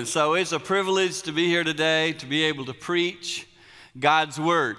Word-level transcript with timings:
And 0.00 0.08
so 0.08 0.32
it's 0.32 0.52
a 0.52 0.58
privilege 0.58 1.20
to 1.24 1.32
be 1.32 1.46
here 1.46 1.62
today 1.62 2.14
to 2.14 2.24
be 2.24 2.44
able 2.44 2.64
to 2.64 2.72
preach 2.72 3.46
God's 3.98 4.40
Word. 4.40 4.78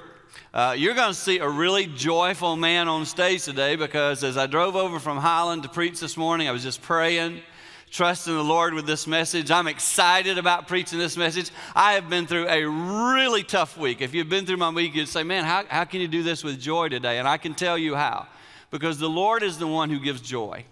Uh, 0.52 0.74
you're 0.76 0.96
going 0.96 1.10
to 1.10 1.14
see 1.14 1.38
a 1.38 1.48
really 1.48 1.86
joyful 1.86 2.56
man 2.56 2.88
on 2.88 3.06
stage 3.06 3.44
today 3.44 3.76
because 3.76 4.24
as 4.24 4.36
I 4.36 4.48
drove 4.48 4.76
over 4.76 4.98
from 4.98 5.20
Highland 5.20 5.62
to 5.62 5.70
preach 5.70 6.00
this 6.00 6.18
morning, 6.18 6.48
I 6.48 6.52
was 6.52 6.64
just 6.64 6.82
praying, 6.82 7.44
trusting 7.92 8.34
the 8.34 8.44
Lord 8.44 8.74
with 8.74 8.88
this 8.88 9.06
message. 9.06 9.52
I'm 9.52 9.68
excited 9.68 10.40
about 10.40 10.68
preaching 10.68 10.98
this 10.98 11.16
message. 11.16 11.52
I 11.76 11.94
have 11.94 12.10
been 12.10 12.26
through 12.26 12.48
a 12.48 12.66
really 12.66 13.44
tough 13.44 13.78
week. 13.78 14.02
If 14.02 14.16
you've 14.16 14.28
been 14.28 14.48
through 14.48 14.58
my 14.58 14.72
week, 14.72 14.96
you'd 14.96 15.08
say, 15.08 15.22
Man, 15.22 15.44
how, 15.44 15.66
how 15.70 15.84
can 15.84 16.02
you 16.02 16.08
do 16.08 16.24
this 16.24 16.44
with 16.44 16.60
joy 16.60 16.90
today? 16.90 17.20
And 17.20 17.28
I 17.28 17.38
can 17.38 17.54
tell 17.54 17.78
you 17.78 17.94
how. 17.94 18.26
Because 18.72 18.98
the 18.98 19.08
Lord 19.08 19.44
is 19.44 19.60
the 19.60 19.68
one 19.68 19.92
who 19.92 20.00
gives 20.00 20.22
joy. 20.22 20.66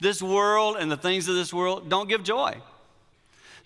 This 0.00 0.20
world 0.20 0.78
and 0.80 0.90
the 0.90 0.96
things 0.96 1.28
of 1.28 1.36
this 1.36 1.54
world 1.54 1.88
don't 1.88 2.08
give 2.08 2.24
joy. 2.24 2.60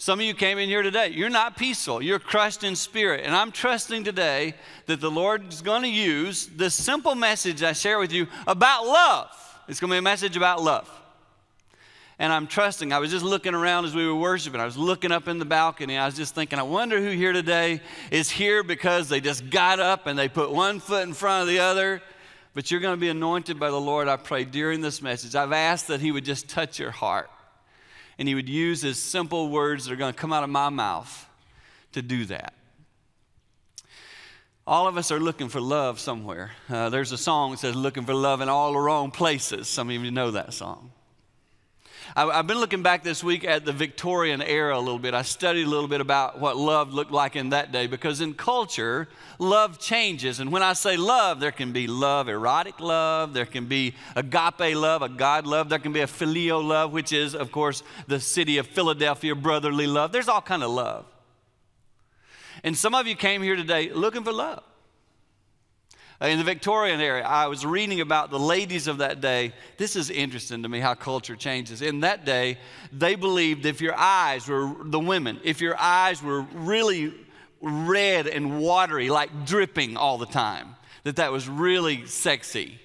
Some 0.03 0.19
of 0.19 0.27
you 0.27 0.35
came 0.35 0.59
in 0.59 0.69
here 0.69 0.83
today. 0.83 1.11
You're 1.11 1.31
not 1.31 1.57
peaceful. 1.57 2.03
You're 2.03 2.19
crushed 2.19 2.65
in 2.65 2.75
spirit. 2.75 3.21
And 3.25 3.37
I'm 3.37 3.53
trusting 3.53 4.03
today 4.03 4.55
that 4.87 5.01
the 5.01 5.09
Lord 5.09 5.53
is 5.53 5.63
going 5.63 5.83
to 5.83 5.89
use 5.89 6.47
the 6.47 6.71
simple 6.71 7.15
message 7.15 7.63
I 7.63 7.73
share 7.73 8.01
with 8.01 8.11
you 8.11 8.27
about 8.49 8.85
love. 8.85 9.29
It's 9.69 9.79
going 9.79 9.91
to 9.91 9.95
be 9.95 9.99
a 9.99 10.03
message 10.03 10.37
about 10.37 10.61
love. 10.61 10.91
And 12.19 12.33
I'm 12.33 12.49
trusting. 12.49 12.93
I 12.93 12.99
was 12.99 13.13
just 13.13 13.25
looking 13.25 13.55
around 13.55 13.85
as 13.85 13.95
we 13.95 14.05
were 14.05 14.17
worshiping. 14.17 14.61
I 14.61 14.65
was 14.65 14.77
looking 14.77 15.13
up 15.13 15.29
in 15.29 15.39
the 15.39 15.45
balcony. 15.45 15.97
I 15.97 16.07
was 16.07 16.17
just 16.17 16.35
thinking, 16.35 16.59
I 16.59 16.65
wonder 16.65 17.01
who 17.01 17.11
here 17.11 17.33
today 17.33 17.81
is 18.11 18.29
here 18.29 18.65
because 18.65 19.09
they 19.09 19.21
just 19.21 19.51
got 19.51 19.79
up 19.79 20.09
and 20.09 20.19
they 20.19 20.29
put 20.29 20.51
one 20.51 20.81
foot 20.81 21.07
in 21.07 21.15
front 21.15 21.43
of 21.43 21.49
the 21.49 21.61
other. 21.61 22.03
But 22.55 22.73
you're 22.73 22.81
going 22.81 22.97
to 22.97 23.01
be 23.01 23.09
anointed 23.09 23.61
by 23.61 23.71
the 23.71 23.81
Lord, 23.81 24.09
I 24.09 24.17
pray, 24.17 24.47
during 24.47 24.81
this 24.81 25.01
message. 25.01 25.37
I've 25.37 25.53
asked 25.53 25.87
that 25.87 26.01
He 26.01 26.11
would 26.11 26.25
just 26.25 26.49
touch 26.49 26.81
your 26.81 26.91
heart 26.91 27.31
and 28.19 28.29
he 28.29 28.35
would 28.35 28.49
use 28.49 28.83
his 28.83 28.99
simple 28.99 29.49
words 29.49 29.85
that 29.85 29.93
are 29.93 29.97
going 29.97 30.13
to 30.13 30.19
come 30.19 30.33
out 30.33 30.45
of 30.45 30.51
my 30.51 30.69
mouth 30.69 31.29
to 31.93 32.03
do 32.03 32.25
that. 32.27 32.55
All 34.67 34.87
of 34.87 34.97
us 34.97 35.11
are 35.11 35.19
looking 35.19 35.49
for 35.49 35.61
love 35.61 35.99
somewhere. 35.99 36.53
Uh, 36.69 36.89
there's 36.89 37.11
a 37.11 37.19
song 37.19 37.51
that 37.51 37.59
says, 37.59 37.75
Looking 37.75 38.05
for 38.05 38.15
love 38.15 38.41
in 38.41 38.49
all 38.49 38.73
the 38.73 38.79
wrong 38.79 39.11
places. 39.11 39.67
Some 39.67 39.91
of 39.91 40.05
you 40.05 40.11
know 40.11 40.31
that 40.31 40.55
song. 40.55 40.93
I've 42.15 42.47
been 42.47 42.59
looking 42.59 42.83
back 42.83 43.03
this 43.03 43.25
week 43.25 43.43
at 43.43 43.65
the 43.65 43.73
Victorian 43.73 44.43
era 44.43 44.77
a 44.77 44.81
little 44.81 44.99
bit. 44.99 45.15
I 45.15 45.23
studied 45.23 45.67
a 45.67 45.71
little 45.71 45.89
bit 45.89 46.03
about 46.03 46.39
what 46.39 46.59
love 46.59 46.93
looked 46.93 47.11
like 47.11 47.37
in 47.37 47.51
that 47.51 47.73
day 47.73 47.87
because 47.87 48.21
in 48.21 48.35
culture, 48.35 49.09
love 49.39 49.79
changes. 49.79 50.39
And 50.39 50.53
when 50.53 50.63
I 50.63 50.75
say 50.75 50.99
love, 50.99 51.41
there 51.41 51.53
can 51.53 51.73
be 51.73 51.87
love, 51.87 52.29
erotic 52.29 52.81
love, 52.81 53.33
there 53.33 53.47
can 53.47 53.65
be 53.65 53.95
agape 54.15 54.77
love, 54.77 55.01
a 55.01 55.09
God 55.09 55.47
love, 55.47 55.71
there 55.71 55.79
can 55.79 55.95
be 55.95 56.01
a 56.01 56.07
phileo 56.07 56.63
love, 56.63 56.93
which 56.93 57.15
is, 57.15 57.35
of 57.35 57.51
course, 57.51 57.83
the 58.09 58.21
city 58.21 58.59
of 58.59 58.67
Philadelphia 58.67 59.35
brotherly 59.35 59.87
love. 59.87 60.13
There's 60.13 60.29
all 60.29 60.43
kind 60.43 60.63
of 60.63 60.71
love. 60.71 61.07
And 62.63 62.77
some 62.77 62.95
of 62.95 63.07
you 63.07 63.17
came 63.17 63.43
here 63.43 63.57
today 63.57 63.91
looking 63.91 64.23
for 64.23 64.33
love. 64.33 64.63
Uh, 66.23 66.27
in 66.29 66.39
the 66.39 66.45
Victorian 66.45 67.01
era, 67.01 67.23
I 67.27 67.49
was 67.49 67.67
reading 67.67 68.01
about 68.01 68.31
the 68.31 68.39
ladies 68.39 68.87
of 68.87 68.99
that 68.99 69.21
day. 69.21 69.53
This 69.77 69.97
is 69.97 70.09
interesting 70.09 70.63
to 70.63 70.69
me 70.69 70.79
how 70.79 70.95
culture 70.95 71.35
changes. 71.35 71.83
In 71.83 72.01
that 72.01 72.25
day, 72.25 72.59
they 72.93 73.17
believed 73.17 73.67
if 73.67 73.81
your 73.81 73.97
eyes 73.97 74.47
were, 74.47 74.73
the 74.85 75.01
women, 75.01 75.41
if 75.43 75.61
your 75.61 75.77
eyes 75.81 76.23
were 76.23 76.43
really 76.55 77.13
red 77.61 78.29
and 78.29 78.61
watery, 78.61 79.09
like 79.11 79.47
dripping 79.47 79.97
all 79.97 80.17
the 80.17 80.27
time, 80.27 80.77
that 81.03 81.17
that 81.17 81.33
was 81.33 81.49
really 81.49 82.07
sexy. 82.07 82.79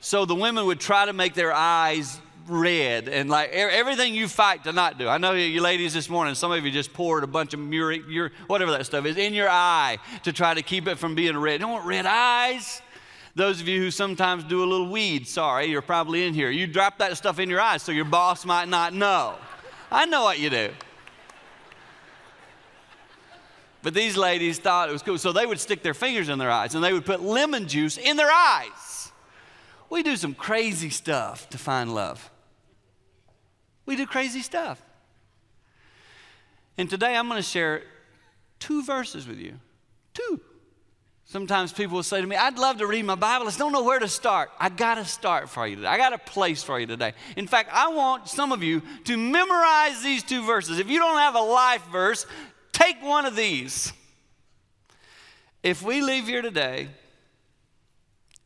So 0.00 0.24
the 0.24 0.34
women 0.34 0.66
would 0.66 0.80
try 0.80 1.06
to 1.06 1.12
make 1.12 1.34
their 1.34 1.52
eyes 1.52 2.20
red 2.46 3.08
and 3.08 3.30
like 3.30 3.50
everything 3.50 4.14
you 4.14 4.28
fight 4.28 4.64
to 4.64 4.72
not 4.72 4.98
do. 4.98 5.08
I 5.08 5.18
know 5.18 5.32
you 5.32 5.60
ladies 5.60 5.94
this 5.94 6.08
morning, 6.08 6.34
some 6.34 6.52
of 6.52 6.64
you 6.64 6.70
just 6.70 6.92
poured 6.92 7.24
a 7.24 7.26
bunch 7.26 7.54
of 7.54 7.60
Murine, 7.60 8.04
your, 8.08 8.32
whatever 8.46 8.70
that 8.72 8.86
stuff 8.86 9.04
is, 9.06 9.16
in 9.16 9.34
your 9.34 9.48
eye 9.48 9.98
to 10.24 10.32
try 10.32 10.54
to 10.54 10.62
keep 10.62 10.88
it 10.88 10.98
from 10.98 11.14
being 11.14 11.36
red. 11.36 11.54
You 11.54 11.58
don't 11.60 11.72
want 11.72 11.86
red 11.86 12.06
eyes. 12.06 12.82
Those 13.34 13.60
of 13.60 13.68
you 13.68 13.80
who 13.80 13.90
sometimes 13.90 14.44
do 14.44 14.64
a 14.64 14.66
little 14.66 14.90
weed, 14.90 15.28
sorry, 15.28 15.66
you're 15.66 15.82
probably 15.82 16.26
in 16.26 16.34
here. 16.34 16.50
You 16.50 16.66
drop 16.66 16.98
that 16.98 17.16
stuff 17.16 17.38
in 17.38 17.48
your 17.48 17.60
eyes 17.60 17.82
so 17.82 17.92
your 17.92 18.04
boss 18.04 18.44
might 18.44 18.68
not 18.68 18.92
know. 18.92 19.36
I 19.90 20.06
know 20.06 20.22
what 20.22 20.38
you 20.38 20.50
do. 20.50 20.70
But 23.82 23.94
these 23.94 24.16
ladies 24.16 24.58
thought 24.58 24.88
it 24.88 24.92
was 24.92 25.02
cool. 25.02 25.16
So 25.16 25.32
they 25.32 25.46
would 25.46 25.60
stick 25.60 25.82
their 25.82 25.94
fingers 25.94 26.28
in 26.28 26.38
their 26.38 26.50
eyes 26.50 26.74
and 26.74 26.84
they 26.84 26.92
would 26.92 27.06
put 27.06 27.22
lemon 27.22 27.66
juice 27.66 27.96
in 27.96 28.16
their 28.16 28.30
eyes. 28.30 28.89
We 29.90 30.04
do 30.04 30.16
some 30.16 30.34
crazy 30.34 30.88
stuff 30.88 31.50
to 31.50 31.58
find 31.58 31.92
love. 31.94 32.30
We 33.84 33.96
do 33.96 34.06
crazy 34.06 34.40
stuff. 34.40 34.80
And 36.78 36.88
today 36.88 37.16
I'm 37.16 37.28
going 37.28 37.42
to 37.42 37.46
share 37.46 37.82
two 38.60 38.84
verses 38.84 39.26
with 39.26 39.38
you. 39.38 39.54
Two. 40.14 40.40
Sometimes 41.24 41.72
people 41.72 41.96
will 41.96 42.02
say 42.02 42.20
to 42.20 42.26
me, 42.26 42.36
I'd 42.36 42.58
love 42.58 42.78
to 42.78 42.86
read 42.86 43.04
my 43.04 43.14
Bible. 43.14 43.46
I 43.46 43.48
just 43.48 43.58
don't 43.58 43.72
know 43.72 43.84
where 43.84 43.98
to 43.98 44.08
start. 44.08 44.50
I 44.58 44.68
got 44.68 44.94
to 44.94 45.04
start 45.04 45.48
for 45.48 45.66
you 45.66 45.76
today. 45.76 45.88
I 45.88 45.96
got 45.96 46.12
a 46.12 46.18
place 46.18 46.62
for 46.62 46.78
you 46.78 46.86
today. 46.86 47.12
In 47.36 47.46
fact, 47.46 47.70
I 47.72 47.88
want 47.88 48.28
some 48.28 48.52
of 48.52 48.62
you 48.62 48.82
to 49.04 49.16
memorize 49.16 50.02
these 50.02 50.22
two 50.22 50.44
verses. 50.44 50.78
If 50.78 50.88
you 50.88 50.98
don't 50.98 51.18
have 51.18 51.34
a 51.34 51.40
life 51.40 51.84
verse, 51.92 52.26
take 52.72 53.00
one 53.02 53.26
of 53.26 53.36
these. 53.36 53.92
If 55.62 55.82
we 55.82 56.00
leave 56.00 56.26
here 56.26 56.42
today 56.42 56.88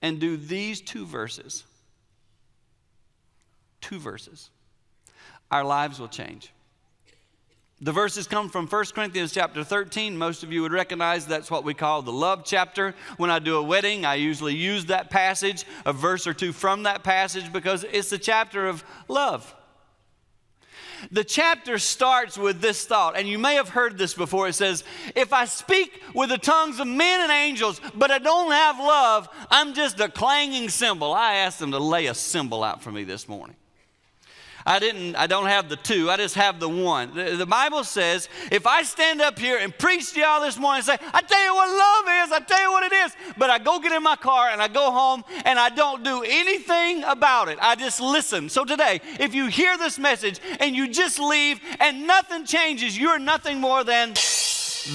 and 0.05 0.21
do 0.21 0.37
these 0.37 0.83
two 0.83 1.07
verses, 1.07 1.65
two 3.81 3.99
verses, 3.99 4.51
our 5.51 5.65
lives 5.65 5.99
will 5.99 6.09
change. 6.09 6.53
The 7.81 7.91
verses 7.91 8.27
come 8.27 8.51
from 8.51 8.67
1 8.67 8.85
Corinthians 8.95 9.33
chapter 9.33 9.65
13. 9.65 10.15
Most 10.19 10.43
of 10.43 10.53
you 10.53 10.61
would 10.61 10.73
recognize 10.73 11.25
that's 11.25 11.51
what 11.51 11.65
we 11.65 11.73
call 11.73 12.03
the 12.03 12.13
love 12.13 12.45
chapter. 12.45 12.95
When 13.17 13.31
I 13.31 13.39
do 13.39 13.57
a 13.57 13.63
wedding, 13.63 14.05
I 14.05 14.17
usually 14.17 14.55
use 14.55 14.85
that 14.87 15.09
passage, 15.09 15.65
a 15.87 15.95
verse 15.95 16.27
or 16.27 16.35
two 16.35 16.53
from 16.53 16.83
that 16.83 17.03
passage, 17.03 17.51
because 17.51 17.85
it's 17.91 18.11
the 18.11 18.19
chapter 18.19 18.69
of 18.69 18.85
love. 19.09 19.55
The 21.11 21.25
chapter 21.25 21.79
starts 21.79 22.39
with 22.39 22.61
this 22.61 22.85
thought, 22.87 23.17
and 23.17 23.29
you 23.29 23.39
may 23.39 23.55
have 23.55 23.69
heard 23.69 23.99
this 23.99 24.15
before. 24.15 24.49
It 24.49 24.55
says, 24.55 24.85
If 25.15 25.33
I 25.33 25.45
speak 25.45 26.03
with 26.15 26.31
the 26.31 26.39
tongues 26.39 26.81
of 26.81 26.87
men 26.87 27.21
and 27.21 27.31
angels, 27.31 27.81
but 27.95 28.11
I 28.11 28.19
don't 28.19 28.53
have 28.53 28.79
love, 28.79 29.29
I'm 29.51 29.75
just 29.75 30.01
a 30.01 30.09
clanging 30.09 30.69
cymbal. 30.69 31.13
I 31.13 31.35
asked 31.35 31.59
them 31.59 31.73
to 31.73 31.79
lay 31.79 32.07
a 32.07 32.15
cymbal 32.15 32.63
out 32.63 32.83
for 32.83 32.93
me 32.93 33.05
this 33.05 33.29
morning. 33.29 33.57
I 34.67 34.79
didn't, 34.79 35.15
I 35.17 35.27
don't 35.27 35.45
have 35.45 35.69
the 35.69 35.77
two, 35.77 36.11
I 36.11 36.17
just 36.17 36.37
have 36.37 36.59
the 36.59 36.69
one. 36.69 37.15
The, 37.15 37.37
the, 37.37 37.45
Bible 37.45 37.85
says, 37.85 38.31
if 38.51 38.67
I 38.67 38.83
stand 38.83 39.21
up 39.21 39.39
here 39.39 39.59
and 39.59 39.77
preach 39.77 40.15
to 40.15 40.21
y'all 40.21 40.41
this 40.41 40.59
morning 40.59 40.79
and 40.79 40.87
say, 40.87 41.07
I 41.13 41.21
tell 41.21 41.45
you 41.45 41.55
what 41.55 41.69
love 41.69 42.25
is, 42.25 42.33
I 42.33 42.41
tell 42.41 42.63
you 42.63 42.73
what 42.73 42.91
it 42.91 42.95
is, 42.95 43.13
but 43.37 43.51
I 43.51 43.59
go 43.59 43.79
get 43.79 43.93
in 43.93 44.03
my 44.03 44.17
car 44.17 44.49
and 44.49 44.63
I 44.63 44.69
go 44.69 44.91
home 44.91 45.23
and 45.45 45.59
I 45.59 45.69
don't 45.69 46.03
do 46.03 46.23
anything 46.23 47.05
about 47.05 47.49
it. 47.49 47.59
I 47.61 47.75
just 47.75 48.01
listen. 48.01 48.49
So 48.49 48.65
today, 48.65 49.03
if 49.21 49.35
you 49.35 49.49
hear 49.49 49.77
this 49.77 49.99
message 49.99 50.41
and 50.59 50.75
you 50.75 50.89
just 50.89 51.19
leave 51.19 51.61
and 51.79 52.07
nothing 52.07 52.47
changes, 52.47 52.99
you're 52.99 53.19
nothing 53.19 53.61
more 53.61 53.85
than 53.85 54.15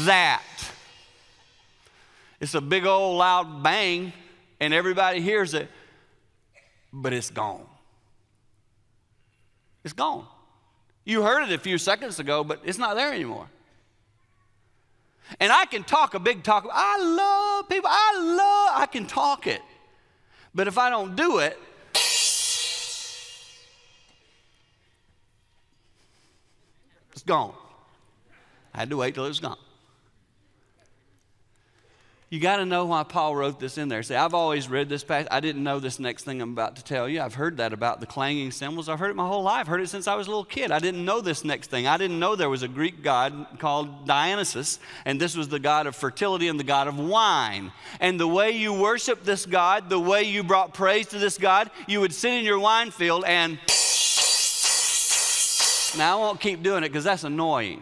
that. 0.06 0.41
It's 2.40 2.56
a 2.56 2.62
big 2.62 2.88
old 2.88 3.19
loud 3.19 3.62
bang 3.62 4.13
and 4.59 4.74
everybody 4.74 5.22
hears 5.22 5.53
it, 5.53 5.69
but 6.91 7.13
it's 7.13 7.30
gone. 7.30 7.69
It's 9.84 9.94
gone. 9.94 10.25
You 11.06 11.23
heard 11.23 11.50
it 11.50 11.53
a 11.53 11.57
few 11.57 11.78
seconds 11.78 12.19
ago, 12.19 12.44
but 12.44 12.62
it's 12.63 12.78
not 12.78 12.95
there 12.95 13.13
anymore. 13.13 13.47
And 15.40 15.51
I 15.51 15.66
can 15.66 15.84
talk 15.84 16.13
a 16.13 16.19
big 16.19 16.44
talk. 16.44 16.67
I 16.72 16.97
love 16.97 17.69
people. 17.69 17.89
I 17.91 18.19
love, 18.19 18.81
I 18.81 18.85
can 18.85 19.06
talk 19.06 19.47
it. 19.47 19.62
But 20.53 20.68
if 20.68 20.78
I 20.78 20.89
don't 20.89 21.16
do 21.16 21.38
it, 21.39 21.57
it's 27.12 27.24
gone. 27.25 27.53
I 28.74 28.80
had 28.80 28.89
to 28.89 28.98
wait 28.98 29.13
till 29.13 29.25
it 29.25 29.30
was 29.30 29.39
gone. 29.39 29.57
You 32.31 32.39
got 32.39 32.57
to 32.57 32.65
know 32.65 32.85
why 32.85 33.01
Paul 33.01 33.35
wrote 33.35 33.59
this 33.59 33.79
in 33.79 33.89
there. 33.89 34.03
See, 34.03 34.13
I've 34.13 34.35
always 34.35 34.69
read 34.69 34.87
this 34.87 35.03
passage. 35.03 35.29
I 35.31 35.39
didn't 35.39 35.63
know 35.63 35.79
this 35.79 35.97
next 35.97 36.25
thing 36.25 36.43
I'm 36.43 36.51
about 36.51 36.75
to 36.75 36.83
tell 36.83 37.09
you. 37.09 37.21
I've 37.21 37.33
heard 37.33 37.57
that 37.57 37.73
about 37.73 38.01
the 38.01 38.05
clanging 38.05 38.51
cymbals. 38.51 38.87
I've 38.87 38.99
heard 38.99 39.09
it 39.09 39.15
my 39.15 39.27
whole 39.27 39.41
life. 39.41 39.61
I've 39.61 39.67
heard 39.67 39.81
it 39.81 39.89
since 39.89 40.07
I 40.07 40.13
was 40.13 40.27
a 40.27 40.29
little 40.29 40.45
kid. 40.45 40.69
I 40.69 40.77
didn't 40.77 41.03
know 41.03 41.21
this 41.21 41.43
next 41.43 41.71
thing. 41.71 41.87
I 41.87 41.97
didn't 41.97 42.19
know 42.19 42.35
there 42.35 42.47
was 42.47 42.61
a 42.61 42.67
Greek 42.67 43.01
god 43.01 43.47
called 43.57 44.05
Dionysus, 44.05 44.77
and 45.05 45.19
this 45.19 45.35
was 45.35 45.47
the 45.49 45.57
god 45.57 45.87
of 45.87 45.95
fertility 45.95 46.47
and 46.47 46.59
the 46.59 46.63
god 46.63 46.87
of 46.87 46.99
wine. 46.99 47.71
And 47.99 48.19
the 48.19 48.27
way 48.27 48.51
you 48.51 48.73
worship 48.73 49.23
this 49.23 49.47
god, 49.47 49.89
the 49.89 49.99
way 49.99 50.21
you 50.21 50.43
brought 50.43 50.75
praise 50.75 51.07
to 51.07 51.17
this 51.17 51.39
god, 51.39 51.71
you 51.87 51.99
would 51.99 52.13
sit 52.13 52.33
in 52.33 52.45
your 52.45 52.59
wine 52.59 52.91
field 52.91 53.23
and. 53.25 53.57
Now, 55.97 56.19
I 56.19 56.21
won't 56.21 56.39
keep 56.39 56.61
doing 56.61 56.83
it 56.83 56.89
because 56.89 57.05
that's 57.05 57.23
annoying. 57.23 57.81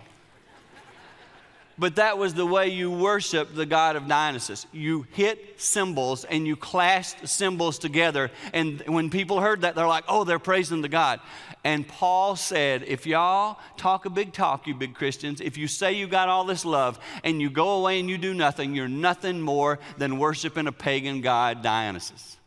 But 1.79 1.95
that 1.97 2.17
was 2.17 2.33
the 2.33 2.45
way 2.45 2.69
you 2.69 2.91
worshiped 2.91 3.55
the 3.55 3.65
god 3.65 3.95
of 3.95 4.07
Dionysus. 4.07 4.65
You 4.71 5.05
hit 5.11 5.61
cymbals 5.61 6.25
and 6.25 6.47
you 6.47 6.55
clashed 6.55 7.27
cymbals 7.27 7.77
together. 7.77 8.31
And 8.53 8.81
when 8.87 9.09
people 9.09 9.41
heard 9.41 9.61
that, 9.61 9.75
they're 9.75 9.87
like, 9.87 10.05
oh, 10.07 10.23
they're 10.23 10.39
praising 10.39 10.81
the 10.81 10.89
God. 10.89 11.19
And 11.63 11.87
Paul 11.87 12.35
said, 12.35 12.83
if 12.83 13.05
y'all 13.05 13.59
talk 13.77 14.05
a 14.05 14.09
big 14.09 14.33
talk, 14.33 14.67
you 14.67 14.73
big 14.73 14.95
Christians, 14.95 15.41
if 15.41 15.57
you 15.57 15.67
say 15.67 15.93
you 15.93 16.07
got 16.07 16.29
all 16.29 16.45
this 16.45 16.65
love 16.65 16.99
and 17.23 17.41
you 17.41 17.49
go 17.49 17.71
away 17.71 17.99
and 17.99 18.09
you 18.09 18.17
do 18.17 18.33
nothing, 18.33 18.73
you're 18.73 18.87
nothing 18.87 19.41
more 19.41 19.79
than 19.97 20.17
worshiping 20.17 20.67
a 20.67 20.71
pagan 20.71 21.21
god, 21.21 21.61
Dionysus. 21.61 22.37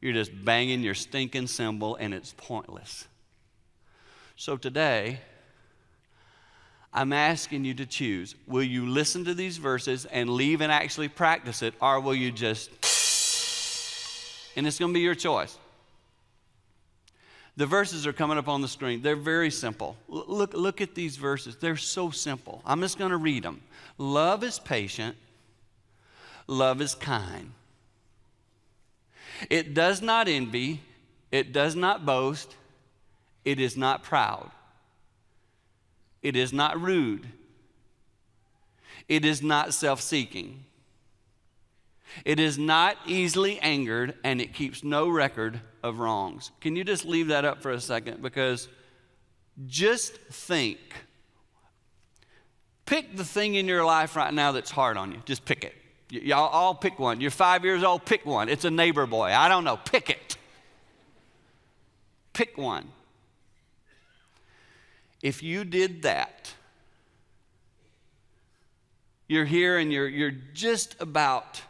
You're 0.00 0.12
just 0.12 0.32
banging 0.44 0.82
your 0.82 0.94
stinking 0.94 1.46
cymbal 1.46 1.96
and 1.96 2.12
it's 2.12 2.34
pointless. 2.36 3.06
So 4.36 4.56
today, 4.56 5.20
I'm 6.94 7.12
asking 7.12 7.64
you 7.64 7.74
to 7.74 7.86
choose. 7.86 8.36
Will 8.46 8.62
you 8.62 8.88
listen 8.88 9.24
to 9.24 9.34
these 9.34 9.56
verses 9.56 10.06
and 10.06 10.30
leave 10.30 10.60
and 10.60 10.70
actually 10.70 11.08
practice 11.08 11.60
it, 11.60 11.74
or 11.80 11.98
will 11.98 12.14
you 12.14 12.30
just. 12.30 12.70
And 14.56 14.64
it's 14.64 14.78
going 14.78 14.92
to 14.92 14.94
be 14.94 15.00
your 15.00 15.16
choice. 15.16 15.58
The 17.56 17.66
verses 17.66 18.06
are 18.06 18.12
coming 18.12 18.38
up 18.38 18.48
on 18.48 18.62
the 18.62 18.68
screen. 18.68 19.02
They're 19.02 19.16
very 19.16 19.50
simple. 19.50 19.96
Look, 20.08 20.54
look 20.54 20.80
at 20.80 20.94
these 20.94 21.16
verses. 21.16 21.56
They're 21.56 21.76
so 21.76 22.10
simple. 22.10 22.62
I'm 22.64 22.80
just 22.80 22.98
going 22.98 23.10
to 23.10 23.16
read 23.16 23.42
them. 23.42 23.60
Love 23.98 24.42
is 24.42 24.58
patient, 24.58 25.16
love 26.46 26.80
is 26.80 26.94
kind. 26.94 27.52
It 29.50 29.74
does 29.74 30.00
not 30.00 30.28
envy, 30.28 30.80
it 31.30 31.52
does 31.52 31.74
not 31.76 32.06
boast, 32.06 32.56
it 33.44 33.60
is 33.60 33.76
not 33.76 34.02
proud. 34.02 34.50
It 36.24 36.36
is 36.36 36.52
not 36.54 36.80
rude. 36.80 37.28
It 39.08 39.26
is 39.26 39.42
not 39.42 39.74
self 39.74 40.00
seeking. 40.00 40.64
It 42.24 42.40
is 42.40 42.58
not 42.58 42.96
easily 43.06 43.58
angered, 43.60 44.14
and 44.24 44.40
it 44.40 44.54
keeps 44.54 44.82
no 44.82 45.08
record 45.08 45.60
of 45.82 45.98
wrongs. 45.98 46.50
Can 46.60 46.76
you 46.76 46.82
just 46.84 47.04
leave 47.04 47.28
that 47.28 47.44
up 47.44 47.60
for 47.60 47.72
a 47.72 47.80
second? 47.80 48.22
Because 48.22 48.68
just 49.66 50.14
think. 50.30 50.78
Pick 52.86 53.16
the 53.16 53.24
thing 53.24 53.54
in 53.54 53.66
your 53.66 53.84
life 53.84 54.16
right 54.16 54.32
now 54.32 54.52
that's 54.52 54.70
hard 54.70 54.96
on 54.96 55.12
you. 55.12 55.20
Just 55.26 55.44
pick 55.44 55.64
it. 55.64 55.74
Y'all 56.10 56.48
all 56.48 56.74
pick 56.74 56.98
one. 56.98 57.20
You're 57.20 57.30
five 57.30 57.64
years 57.64 57.82
old, 57.82 58.06
pick 58.06 58.24
one. 58.24 58.48
It's 58.48 58.64
a 58.64 58.70
neighbor 58.70 59.06
boy. 59.06 59.26
I 59.26 59.48
don't 59.48 59.64
know. 59.64 59.76
Pick 59.76 60.08
it. 60.08 60.36
Pick 62.32 62.56
one. 62.56 62.88
If 65.24 65.42
you 65.42 65.64
did 65.64 66.02
that, 66.02 66.52
you're 69.26 69.46
here 69.46 69.78
and 69.78 69.90
you're, 69.90 70.06
you're 70.06 70.34
just 70.52 70.96
about 71.00 71.62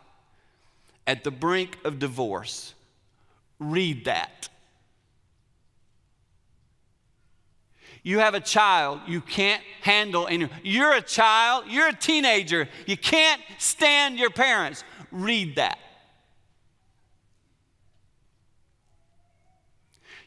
at 1.06 1.22
the 1.22 1.30
brink 1.30 1.78
of 1.84 2.00
divorce. 2.00 2.74
Read 3.60 4.06
that. 4.06 4.48
You 8.02 8.18
have 8.18 8.34
a 8.34 8.40
child 8.40 9.02
you 9.06 9.20
can't 9.20 9.62
handle 9.82 10.26
anymore. 10.26 10.56
You're 10.64 10.94
a 10.94 11.00
child, 11.00 11.66
you're 11.68 11.86
a 11.86 11.94
teenager, 11.94 12.68
you 12.86 12.96
can't 12.96 13.40
stand 13.58 14.18
your 14.18 14.30
parents. 14.30 14.82
Read 15.12 15.54
that. 15.54 15.78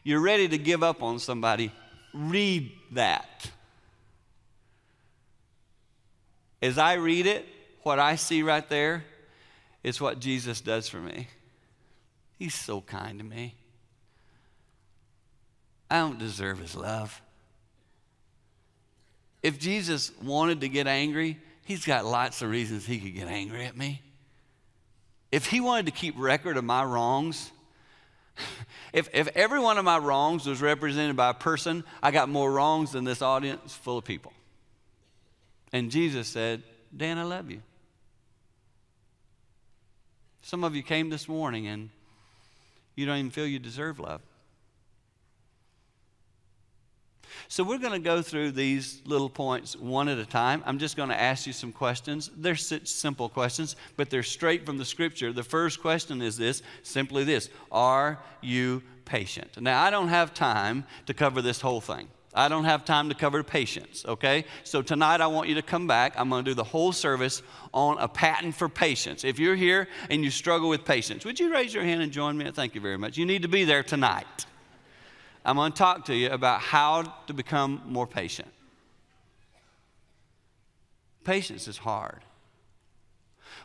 You're 0.02 0.22
ready 0.22 0.48
to 0.48 0.56
give 0.56 0.82
up 0.82 1.02
on 1.02 1.18
somebody 1.18 1.70
read 2.12 2.72
that. 2.92 3.50
As 6.60 6.78
I 6.78 6.94
read 6.94 7.26
it, 7.26 7.46
what 7.82 7.98
I 7.98 8.16
see 8.16 8.42
right 8.42 8.68
there 8.68 9.04
is 9.84 10.00
what 10.00 10.18
Jesus 10.18 10.60
does 10.60 10.88
for 10.88 10.98
me. 10.98 11.28
He's 12.38 12.54
so 12.54 12.80
kind 12.80 13.18
to 13.18 13.24
me. 13.24 13.54
I 15.90 15.98
don't 15.98 16.18
deserve 16.18 16.58
his 16.58 16.74
love. 16.74 17.20
If 19.42 19.58
Jesus 19.58 20.10
wanted 20.22 20.60
to 20.62 20.68
get 20.68 20.86
angry, 20.86 21.38
he's 21.64 21.84
got 21.84 22.04
lots 22.04 22.42
of 22.42 22.50
reasons 22.50 22.84
he 22.84 22.98
could 22.98 23.14
get 23.14 23.28
angry 23.28 23.64
at 23.64 23.76
me. 23.76 24.02
If 25.30 25.46
he 25.46 25.60
wanted 25.60 25.86
to 25.86 25.92
keep 25.92 26.14
record 26.18 26.56
of 26.56 26.64
my 26.64 26.82
wrongs, 26.84 27.50
if, 28.92 29.08
if 29.12 29.28
every 29.34 29.60
one 29.60 29.78
of 29.78 29.84
my 29.84 29.98
wrongs 29.98 30.46
was 30.46 30.60
represented 30.60 31.16
by 31.16 31.30
a 31.30 31.34
person, 31.34 31.84
I 32.02 32.10
got 32.10 32.28
more 32.28 32.50
wrongs 32.50 32.92
than 32.92 33.04
this 33.04 33.22
audience 33.22 33.74
full 33.74 33.98
of 33.98 34.04
people. 34.04 34.32
And 35.72 35.90
Jesus 35.90 36.28
said, 36.28 36.62
Dan, 36.96 37.18
I 37.18 37.24
love 37.24 37.50
you. 37.50 37.60
Some 40.42 40.64
of 40.64 40.74
you 40.74 40.82
came 40.82 41.10
this 41.10 41.28
morning 41.28 41.66
and 41.66 41.90
you 42.96 43.06
don't 43.06 43.18
even 43.18 43.30
feel 43.30 43.46
you 43.46 43.58
deserve 43.58 44.00
love. 44.00 44.22
So 47.50 47.64
we're 47.64 47.78
going 47.78 47.94
to 47.94 47.98
go 47.98 48.20
through 48.20 48.52
these 48.52 49.00
little 49.06 49.30
points 49.30 49.74
one 49.74 50.08
at 50.08 50.18
a 50.18 50.26
time. 50.26 50.62
I'm 50.66 50.78
just 50.78 50.98
going 50.98 51.08
to 51.08 51.18
ask 51.18 51.46
you 51.46 51.54
some 51.54 51.72
questions. 51.72 52.30
They're 52.36 52.56
such 52.56 52.86
simple 52.88 53.30
questions, 53.30 53.74
but 53.96 54.10
they're 54.10 54.22
straight 54.22 54.66
from 54.66 54.76
the 54.76 54.84
scripture. 54.84 55.32
The 55.32 55.42
first 55.42 55.80
question 55.80 56.20
is 56.20 56.36
this 56.36 56.62
simply 56.82 57.24
this 57.24 57.48
Are 57.72 58.18
you 58.42 58.82
patient? 59.06 59.58
Now, 59.58 59.82
I 59.82 59.88
don't 59.88 60.08
have 60.08 60.34
time 60.34 60.84
to 61.06 61.14
cover 61.14 61.40
this 61.40 61.62
whole 61.62 61.80
thing. 61.80 62.08
I 62.34 62.48
don't 62.48 62.64
have 62.64 62.84
time 62.84 63.08
to 63.08 63.14
cover 63.14 63.42
patience, 63.42 64.04
okay? 64.06 64.44
So 64.62 64.82
tonight 64.82 65.22
I 65.22 65.26
want 65.28 65.48
you 65.48 65.54
to 65.54 65.62
come 65.62 65.86
back. 65.86 66.12
I'm 66.18 66.28
going 66.28 66.44
to 66.44 66.50
do 66.50 66.54
the 66.54 66.62
whole 66.62 66.92
service 66.92 67.40
on 67.72 67.96
a 67.96 68.06
patent 68.06 68.54
for 68.54 68.68
patience. 68.68 69.24
If 69.24 69.38
you're 69.38 69.56
here 69.56 69.88
and 70.10 70.22
you 70.22 70.30
struggle 70.30 70.68
with 70.68 70.84
patience, 70.84 71.24
would 71.24 71.40
you 71.40 71.50
raise 71.50 71.72
your 71.72 71.82
hand 71.82 72.02
and 72.02 72.12
join 72.12 72.36
me? 72.36 72.50
Thank 72.50 72.74
you 72.74 72.82
very 72.82 72.98
much. 72.98 73.16
You 73.16 73.24
need 73.24 73.42
to 73.42 73.48
be 73.48 73.64
there 73.64 73.82
tonight. 73.82 74.44
I'm 75.48 75.56
going 75.56 75.72
to 75.72 75.78
talk 75.78 76.04
to 76.04 76.14
you 76.14 76.28
about 76.28 76.60
how 76.60 77.04
to 77.26 77.32
become 77.32 77.80
more 77.86 78.06
patient. 78.06 78.48
Patience 81.24 81.66
is 81.66 81.78
hard. 81.78 82.20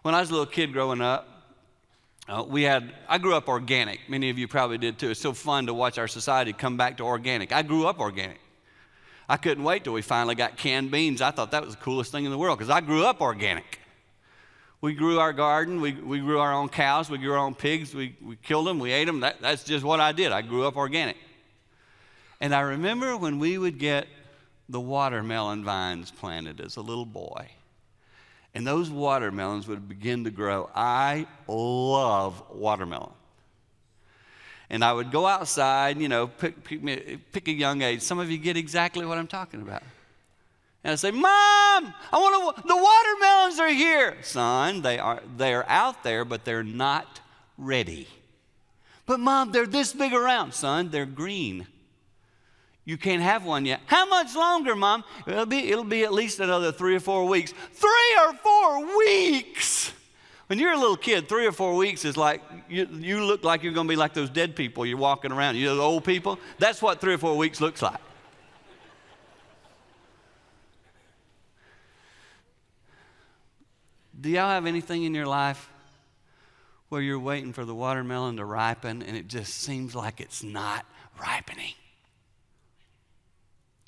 When 0.01 0.15
I 0.15 0.21
was 0.21 0.29
a 0.29 0.31
little 0.31 0.45
kid 0.45 0.71
growing 0.71 1.01
up, 1.01 1.27
uh, 2.29 2.45
we 2.47 2.63
had, 2.63 2.93
I 3.09 3.17
grew 3.17 3.35
up 3.35 3.49
organic. 3.49 3.99
Many 4.07 4.29
of 4.29 4.37
you 4.37 4.47
probably 4.47 4.77
did 4.77 4.97
too. 4.97 5.09
It's 5.09 5.19
so 5.19 5.33
fun 5.33 5.65
to 5.65 5.73
watch 5.73 5.97
our 5.97 6.07
society 6.07 6.53
come 6.53 6.77
back 6.77 6.95
to 6.97 7.03
organic. 7.03 7.51
I 7.51 7.63
grew 7.63 7.85
up 7.85 7.99
organic. 7.99 8.39
I 9.27 9.35
couldn't 9.35 9.65
wait 9.65 9.83
till 9.83 9.91
we 9.91 10.01
finally 10.01 10.35
got 10.35 10.55
canned 10.55 10.89
beans. 10.89 11.21
I 11.21 11.31
thought 11.31 11.51
that 11.51 11.65
was 11.65 11.75
the 11.75 11.81
coolest 11.81 12.13
thing 12.13 12.23
in 12.23 12.31
the 12.31 12.37
world 12.37 12.59
because 12.59 12.69
I 12.69 12.79
grew 12.79 13.03
up 13.03 13.19
organic. 13.19 13.79
We 14.79 14.93
grew 14.93 15.19
our 15.19 15.33
garden, 15.33 15.81
we, 15.81 15.91
we 15.91 16.19
grew 16.19 16.39
our 16.39 16.53
own 16.53 16.69
cows, 16.69 17.09
we 17.09 17.17
grew 17.17 17.33
our 17.33 17.39
own 17.39 17.55
pigs, 17.55 17.93
we, 17.93 18.15
we 18.21 18.37
killed 18.37 18.67
them, 18.67 18.79
we 18.79 18.93
ate 18.93 19.05
them. 19.05 19.19
That, 19.19 19.41
that's 19.41 19.65
just 19.65 19.83
what 19.83 19.99
I 19.99 20.13
did. 20.13 20.31
I 20.31 20.41
grew 20.41 20.65
up 20.65 20.77
organic. 20.77 21.17
And 22.43 22.53
I 22.53 22.59
remember 22.59 23.15
when 23.15 23.39
we 23.39 23.57
would 23.57 23.79
get 23.79 24.05
the 24.67 24.81
watermelon 24.81 25.63
vines 25.63 26.11
planted 26.11 26.59
as 26.59 26.75
a 26.75 26.81
little 26.81 27.05
boy. 27.05 27.49
And 28.53 28.67
those 28.67 28.89
watermelons 28.89 29.65
would 29.69 29.87
begin 29.87 30.25
to 30.25 30.29
grow. 30.29 30.69
I 30.75 31.25
love 31.47 32.43
watermelon. 32.51 33.13
And 34.69 34.83
I 34.83 34.91
would 34.91 35.09
go 35.09 35.25
outside, 35.25 36.01
you 36.01 36.09
know, 36.09 36.27
pick, 36.27 36.65
pick, 36.65 37.31
pick, 37.31 37.47
a 37.47 37.51
young 37.53 37.81
age. 37.81 38.01
Some 38.01 38.19
of 38.19 38.29
you 38.29 38.37
get 38.37 38.57
exactly 38.57 39.05
what 39.05 39.17
I'm 39.17 39.27
talking 39.27 39.61
about. 39.61 39.83
And 40.83 40.91
I 40.91 40.95
say, 40.95 41.11
Mom, 41.11 41.23
I 41.23 41.93
want 42.11 42.57
to, 42.57 42.61
the 42.67 42.75
watermelons 42.75 43.59
are 43.61 43.73
here. 43.73 44.17
Son, 44.21 44.81
they 44.81 44.99
are, 44.99 45.21
they 45.37 45.53
are 45.53 45.65
out 45.69 46.03
there, 46.03 46.25
but 46.25 46.43
they're 46.43 46.61
not 46.61 47.21
ready. 47.57 48.05
But 49.05 49.21
mom, 49.21 49.53
they're 49.53 49.65
this 49.65 49.93
big 49.93 50.11
around. 50.11 50.53
Son, 50.53 50.89
they're 50.89 51.05
green. 51.05 51.67
You 52.85 52.97
can't 52.97 53.21
have 53.21 53.45
one 53.45 53.65
yet. 53.65 53.79
How 53.85 54.05
much 54.05 54.35
longer, 54.35 54.75
Mom? 54.75 55.05
It'll 55.25 55.45
be, 55.45 55.71
it'll 55.71 55.85
be 55.85 56.03
at 56.03 56.11
least 56.11 56.39
another 56.39 56.71
three 56.71 56.95
or 56.95 56.99
four 56.99 57.25
weeks. 57.25 57.53
Three 57.71 58.17
or 58.25 58.33
four 58.33 58.97
weeks! 58.97 59.93
When 60.47 60.59
you're 60.59 60.73
a 60.73 60.77
little 60.77 60.97
kid, 60.97 61.29
three 61.29 61.45
or 61.45 61.53
four 61.53 61.75
weeks 61.75 62.03
is 62.03 62.17
like, 62.17 62.41
you, 62.69 62.87
you 62.91 63.23
look 63.23 63.45
like 63.45 63.63
you're 63.63 63.71
going 63.71 63.87
to 63.87 63.91
be 63.91 63.95
like 63.95 64.13
those 64.13 64.29
dead 64.29 64.55
people 64.55 64.85
you're 64.85 64.97
walking 64.97 65.31
around. 65.31 65.55
You 65.55 65.67
know, 65.67 65.77
the 65.77 65.81
old 65.81 66.03
people? 66.03 66.37
That's 66.59 66.81
what 66.81 66.99
three 66.99 67.13
or 67.13 67.17
four 67.17 67.37
weeks 67.37 67.61
looks 67.61 67.81
like. 67.81 67.99
Do 74.19 74.29
y'all 74.29 74.49
have 74.49 74.65
anything 74.65 75.03
in 75.03 75.13
your 75.13 75.25
life 75.25 75.69
where 76.89 77.01
you're 77.01 77.19
waiting 77.19 77.53
for 77.53 77.65
the 77.65 77.73
watermelon 77.75 78.37
to 78.37 78.45
ripen 78.45 79.01
and 79.01 79.17
it 79.17 79.27
just 79.27 79.53
seems 79.53 79.95
like 79.95 80.19
it's 80.19 80.43
not 80.43 80.85
ripening? 81.19 81.73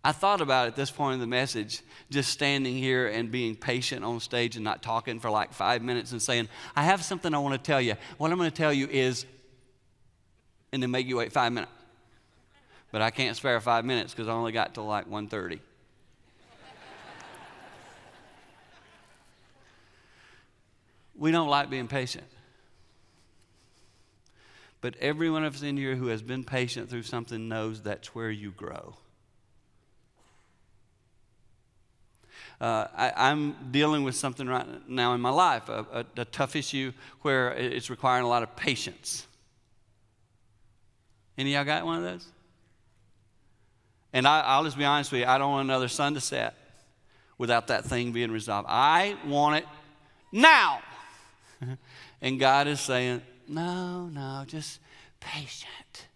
I 0.05 0.11
thought 0.11 0.39
about 0.39 0.67
at 0.67 0.75
this 0.75 0.91
point 0.91 1.15
in 1.15 1.19
the 1.19 1.25
message, 1.25 1.81
just 2.11 2.29
standing 2.29 2.75
here 2.75 3.07
and 3.07 3.31
being 3.31 3.55
patient 3.55 4.05
on 4.05 4.19
stage 4.19 4.55
and 4.55 4.63
not 4.63 4.83
talking 4.83 5.19
for 5.19 5.31
like 5.31 5.51
five 5.51 5.81
minutes 5.81 6.11
and 6.11 6.21
saying, 6.21 6.47
I 6.75 6.83
have 6.83 7.03
something 7.03 7.33
I 7.33 7.39
want 7.39 7.55
to 7.55 7.67
tell 7.67 7.81
you. 7.81 7.95
What 8.19 8.31
I'm 8.31 8.37
going 8.37 8.51
to 8.51 8.55
tell 8.55 8.71
you 8.71 8.87
is, 8.87 9.25
and 10.71 10.83
then 10.83 10.91
make 10.91 11.07
you 11.07 11.17
wait 11.17 11.33
five 11.33 11.51
minutes. 11.51 11.71
But 12.91 13.01
I 13.01 13.09
can't 13.09 13.35
spare 13.35 13.59
five 13.59 13.83
minutes 13.83 14.13
because 14.13 14.27
I 14.27 14.33
only 14.33 14.51
got 14.51 14.75
till 14.75 14.85
like 14.85 15.09
1.30. 15.09 15.59
We 21.15 21.31
don't 21.31 21.49
like 21.49 21.71
being 21.71 21.87
patient. 21.87 22.25
But 24.81 24.97
every 24.97 25.31
one 25.31 25.43
of 25.43 25.55
us 25.55 25.63
in 25.63 25.77
here 25.77 25.95
who 25.95 26.07
has 26.07 26.21
been 26.21 26.43
patient 26.43 26.91
through 26.91 27.03
something 27.03 27.49
knows 27.49 27.81
that's 27.81 28.13
where 28.13 28.29
you 28.29 28.51
grow. 28.51 28.97
Uh, 32.59 32.87
I, 32.95 33.31
am 33.31 33.55
dealing 33.71 34.03
with 34.03 34.15
something 34.15 34.47
right 34.47 34.65
now 34.87 35.13
in 35.13 35.21
my 35.21 35.29
life, 35.29 35.67
a, 35.67 35.85
a, 35.91 36.21
a 36.21 36.25
tough 36.25 36.55
issue 36.55 36.93
where 37.21 37.51
it's 37.53 37.89
requiring 37.89 38.23
a 38.23 38.29
lot 38.29 38.43
of 38.43 38.55
patience. 38.55 39.27
Any 41.37 41.53
of 41.53 41.57
y'all 41.57 41.65
got 41.65 41.85
one 41.85 41.97
of 41.97 42.03
those? 42.03 42.25
And 44.13 44.25
I, 44.25 44.57
will 44.57 44.63
just 44.63 44.77
be 44.77 44.85
honest 44.85 45.11
with 45.11 45.21
you, 45.21 45.27
I 45.27 45.37
don't 45.37 45.51
want 45.51 45.67
another 45.67 45.89
sun 45.89 46.13
to 46.13 46.21
set 46.21 46.55
without 47.37 47.67
that 47.67 47.83
thing 47.83 48.13
being 48.13 48.31
resolved. 48.31 48.67
I 48.69 49.17
want 49.25 49.57
it 49.57 49.65
now. 50.31 50.79
and 52.21 52.39
God 52.39 52.67
is 52.67 52.79
saying, 52.79 53.21
no, 53.47 54.05
no, 54.07 54.43
just 54.47 54.79
patient. 55.19 56.07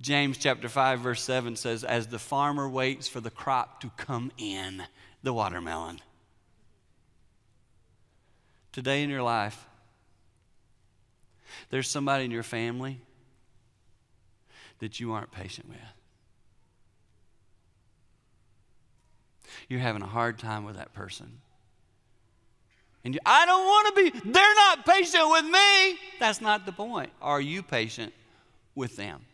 James 0.00 0.38
chapter 0.38 0.68
5, 0.68 1.00
verse 1.00 1.22
7 1.22 1.56
says, 1.56 1.84
As 1.84 2.06
the 2.06 2.18
farmer 2.18 2.68
waits 2.68 3.06
for 3.06 3.20
the 3.20 3.30
crop 3.30 3.80
to 3.82 3.90
come 3.96 4.32
in, 4.38 4.82
the 5.22 5.32
watermelon. 5.32 6.00
Today 8.72 9.02
in 9.02 9.10
your 9.10 9.22
life, 9.22 9.66
there's 11.70 11.88
somebody 11.88 12.24
in 12.24 12.30
your 12.30 12.42
family 12.42 13.00
that 14.78 15.00
you 15.00 15.12
aren't 15.12 15.30
patient 15.30 15.68
with. 15.68 15.78
You're 19.68 19.80
having 19.80 20.02
a 20.02 20.06
hard 20.06 20.38
time 20.38 20.64
with 20.64 20.76
that 20.76 20.92
person. 20.94 21.40
And 23.04 23.14
you, 23.14 23.20
I 23.24 23.46
don't 23.46 23.64
want 23.64 23.96
to 23.96 24.02
be, 24.02 24.30
they're 24.30 24.54
not 24.54 24.84
patient 24.86 25.30
with 25.30 25.44
me. 25.44 25.98
That's 26.18 26.40
not 26.40 26.66
the 26.66 26.72
point. 26.72 27.10
Are 27.20 27.40
you 27.40 27.62
patient 27.62 28.12
with 28.74 28.96
them? 28.96 29.24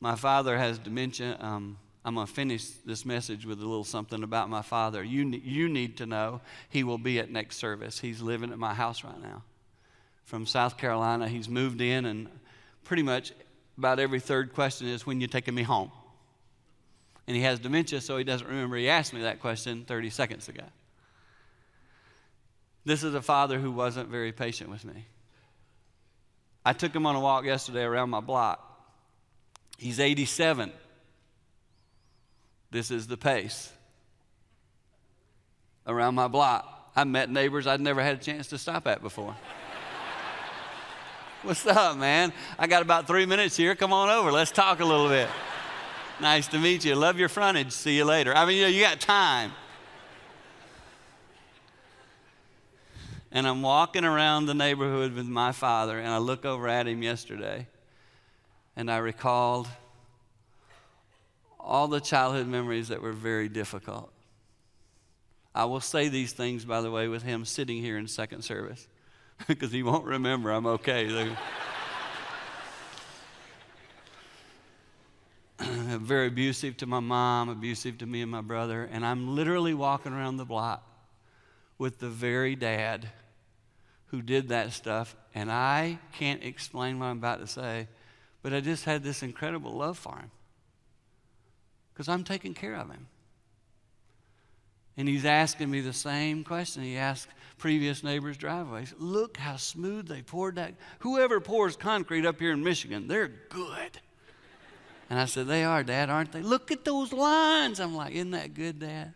My 0.00 0.14
father 0.14 0.56
has 0.56 0.78
dementia. 0.78 1.36
Um, 1.40 1.76
I'm 2.04 2.14
going 2.14 2.26
to 2.26 2.32
finish 2.32 2.66
this 2.86 3.04
message 3.04 3.44
with 3.44 3.58
a 3.58 3.66
little 3.66 3.84
something 3.84 4.22
about 4.22 4.48
my 4.48 4.62
father. 4.62 5.04
You, 5.04 5.26
you 5.28 5.68
need 5.68 5.98
to 5.98 6.06
know 6.06 6.40
he 6.70 6.82
will 6.82 6.98
be 6.98 7.18
at 7.18 7.30
next 7.30 7.56
service. 7.56 8.00
He's 8.00 8.22
living 8.22 8.50
at 8.50 8.58
my 8.58 8.72
house 8.72 9.04
right 9.04 9.20
now. 9.20 9.42
From 10.24 10.46
South 10.46 10.78
Carolina, 10.78 11.28
he's 11.28 11.48
moved 11.48 11.80
in, 11.80 12.06
and 12.06 12.28
pretty 12.84 13.02
much 13.02 13.32
about 13.76 13.98
every 13.98 14.20
third 14.20 14.54
question 14.54 14.88
is, 14.88 15.04
When 15.04 15.20
you 15.20 15.26
taking 15.26 15.54
me 15.54 15.62
home? 15.62 15.90
And 17.26 17.36
he 17.36 17.42
has 17.42 17.58
dementia, 17.58 18.00
so 18.00 18.16
he 18.16 18.24
doesn't 18.24 18.46
remember 18.46 18.76
he 18.76 18.88
asked 18.88 19.12
me 19.12 19.22
that 19.22 19.40
question 19.40 19.84
30 19.84 20.10
seconds 20.10 20.48
ago. 20.48 20.64
This 22.84 23.04
is 23.04 23.14
a 23.14 23.22
father 23.22 23.58
who 23.58 23.70
wasn't 23.70 24.08
very 24.08 24.32
patient 24.32 24.70
with 24.70 24.84
me. 24.84 25.04
I 26.64 26.72
took 26.72 26.94
him 26.94 27.06
on 27.06 27.14
a 27.14 27.20
walk 27.20 27.44
yesterday 27.44 27.82
around 27.82 28.10
my 28.10 28.20
block. 28.20 28.69
He's 29.80 29.98
87. 29.98 30.70
This 32.70 32.90
is 32.90 33.06
the 33.06 33.16
pace. 33.16 33.72
Around 35.86 36.16
my 36.16 36.28
block, 36.28 36.92
I 36.94 37.04
met 37.04 37.30
neighbors 37.30 37.66
I'd 37.66 37.80
never 37.80 38.02
had 38.02 38.16
a 38.16 38.20
chance 38.20 38.48
to 38.48 38.58
stop 38.58 38.86
at 38.86 39.00
before. 39.00 39.34
What's 41.42 41.66
up, 41.66 41.96
man? 41.96 42.30
I 42.58 42.66
got 42.66 42.82
about 42.82 43.06
three 43.06 43.24
minutes 43.24 43.56
here. 43.56 43.74
Come 43.74 43.90
on 43.90 44.10
over. 44.10 44.30
Let's 44.30 44.50
talk 44.50 44.80
a 44.80 44.84
little 44.84 45.08
bit. 45.08 45.30
nice 46.20 46.46
to 46.48 46.58
meet 46.58 46.84
you. 46.84 46.94
Love 46.94 47.18
your 47.18 47.30
frontage. 47.30 47.72
See 47.72 47.96
you 47.96 48.04
later. 48.04 48.34
I 48.34 48.44
mean, 48.44 48.58
you, 48.58 48.64
know, 48.64 48.68
you 48.68 48.82
got 48.82 49.00
time. 49.00 49.50
And 53.32 53.48
I'm 53.48 53.62
walking 53.62 54.04
around 54.04 54.44
the 54.44 54.54
neighborhood 54.54 55.14
with 55.14 55.26
my 55.26 55.52
father, 55.52 55.98
and 55.98 56.08
I 56.08 56.18
look 56.18 56.44
over 56.44 56.68
at 56.68 56.86
him 56.86 57.02
yesterday 57.02 57.66
and 58.76 58.90
I 58.90 58.98
recalled 58.98 59.68
all 61.58 61.88
the 61.88 62.00
childhood 62.00 62.46
memories 62.46 62.88
that 62.88 63.02
were 63.02 63.12
very 63.12 63.48
difficult. 63.48 64.12
I 65.54 65.64
will 65.64 65.80
say 65.80 66.08
these 66.08 66.32
things, 66.32 66.64
by 66.64 66.80
the 66.80 66.90
way, 66.90 67.08
with 67.08 67.22
him 67.22 67.44
sitting 67.44 67.82
here 67.82 67.98
in 67.98 68.06
second 68.06 68.42
service 68.42 68.86
because 69.46 69.72
he 69.72 69.82
won't 69.82 70.04
remember 70.04 70.50
I'm 70.50 70.66
okay. 70.66 71.34
very 75.98 76.28
abusive 76.28 76.76
to 76.78 76.86
my 76.86 77.00
mom, 77.00 77.48
abusive 77.48 77.98
to 77.98 78.06
me 78.06 78.22
and 78.22 78.30
my 78.30 78.40
brother, 78.40 78.88
and 78.90 79.04
I'm 79.04 79.34
literally 79.34 79.74
walking 79.74 80.12
around 80.12 80.36
the 80.36 80.44
block 80.44 80.86
with 81.78 81.98
the 81.98 82.08
very 82.08 82.54
dad 82.56 83.08
who 84.06 84.22
did 84.22 84.48
that 84.48 84.72
stuff, 84.72 85.14
and 85.34 85.50
I 85.50 85.98
can't 86.12 86.42
explain 86.42 86.98
what 86.98 87.06
I'm 87.06 87.18
about 87.18 87.40
to 87.40 87.46
say, 87.46 87.88
but 88.42 88.52
I 88.52 88.60
just 88.60 88.84
had 88.84 89.02
this 89.02 89.22
incredible 89.22 89.72
love 89.72 89.98
for 89.98 90.16
him 90.16 90.30
because 91.92 92.08
I'm 92.08 92.24
taking 92.24 92.54
care 92.54 92.74
of 92.74 92.90
him. 92.90 93.06
And 94.96 95.08
he's 95.08 95.24
asking 95.24 95.70
me 95.70 95.80
the 95.80 95.92
same 95.92 96.44
question 96.44 96.82
he 96.82 96.96
asked 96.96 97.28
previous 97.58 98.02
neighbors' 98.02 98.36
driveways. 98.36 98.94
Look 98.98 99.36
how 99.36 99.56
smooth 99.56 100.08
they 100.08 100.22
poured 100.22 100.56
that. 100.56 100.74
Whoever 101.00 101.40
pours 101.40 101.76
concrete 101.76 102.26
up 102.26 102.40
here 102.40 102.52
in 102.52 102.62
Michigan, 102.62 103.06
they're 103.06 103.28
good. 103.28 104.00
And 105.08 105.18
I 105.18 105.24
said, 105.26 105.46
They 105.46 105.64
are, 105.64 105.82
Dad, 105.82 106.10
aren't 106.10 106.32
they? 106.32 106.42
Look 106.42 106.70
at 106.70 106.84
those 106.84 107.12
lines. 107.12 107.80
I'm 107.80 107.94
like, 107.94 108.14
Isn't 108.14 108.30
that 108.32 108.54
good, 108.54 108.78
Dad? 108.80 109.12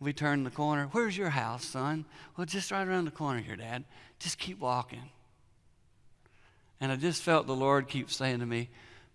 We 0.00 0.12
turn 0.12 0.44
the 0.44 0.50
corner. 0.50 0.88
Where's 0.92 1.16
your 1.16 1.30
house, 1.30 1.64
son? 1.64 2.04
Well, 2.36 2.46
just 2.46 2.70
right 2.70 2.86
around 2.86 3.06
the 3.06 3.10
corner 3.10 3.40
here, 3.40 3.56
Dad. 3.56 3.84
Just 4.18 4.38
keep 4.38 4.58
walking. 4.58 5.10
And 6.84 6.92
I 6.92 6.96
just 6.96 7.22
felt 7.22 7.46
the 7.46 7.56
Lord 7.56 7.88
keep 7.88 8.10
saying 8.10 8.40
to 8.40 8.46
me, 8.46 8.68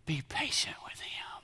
Be 0.07 0.23
patient 0.27 0.75
with 0.83 0.99
him. 0.99 1.43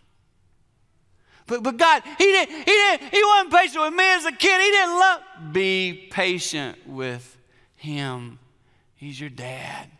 But, 1.45 1.61
but 1.61 1.77
God, 1.77 2.01
he, 2.17 2.25
didn't, 2.25 2.49
he, 2.49 2.63
didn't, 2.63 3.13
he 3.13 3.23
wasn't 3.23 3.53
patient 3.53 3.83
with 3.83 3.93
me 3.93 4.03
as 4.11 4.25
a 4.25 4.31
kid. 4.31 4.59
He 4.59 4.71
didn't 4.71 4.99
love. 4.99 5.21
Be 5.51 6.07
patient 6.09 6.79
with 6.87 7.37
him. 7.75 8.39
He's 8.95 9.21
your 9.21 9.29
dad. 9.29 9.91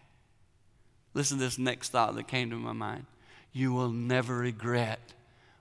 Listen 1.13 1.37
to 1.37 1.43
this 1.43 1.59
next 1.59 1.89
thought 1.89 2.15
that 2.15 2.27
came 2.27 2.49
to 2.49 2.55
my 2.55 2.73
mind. 2.73 3.05
You 3.53 3.71
will 3.71 3.91
never 3.91 4.35
regret 4.35 4.99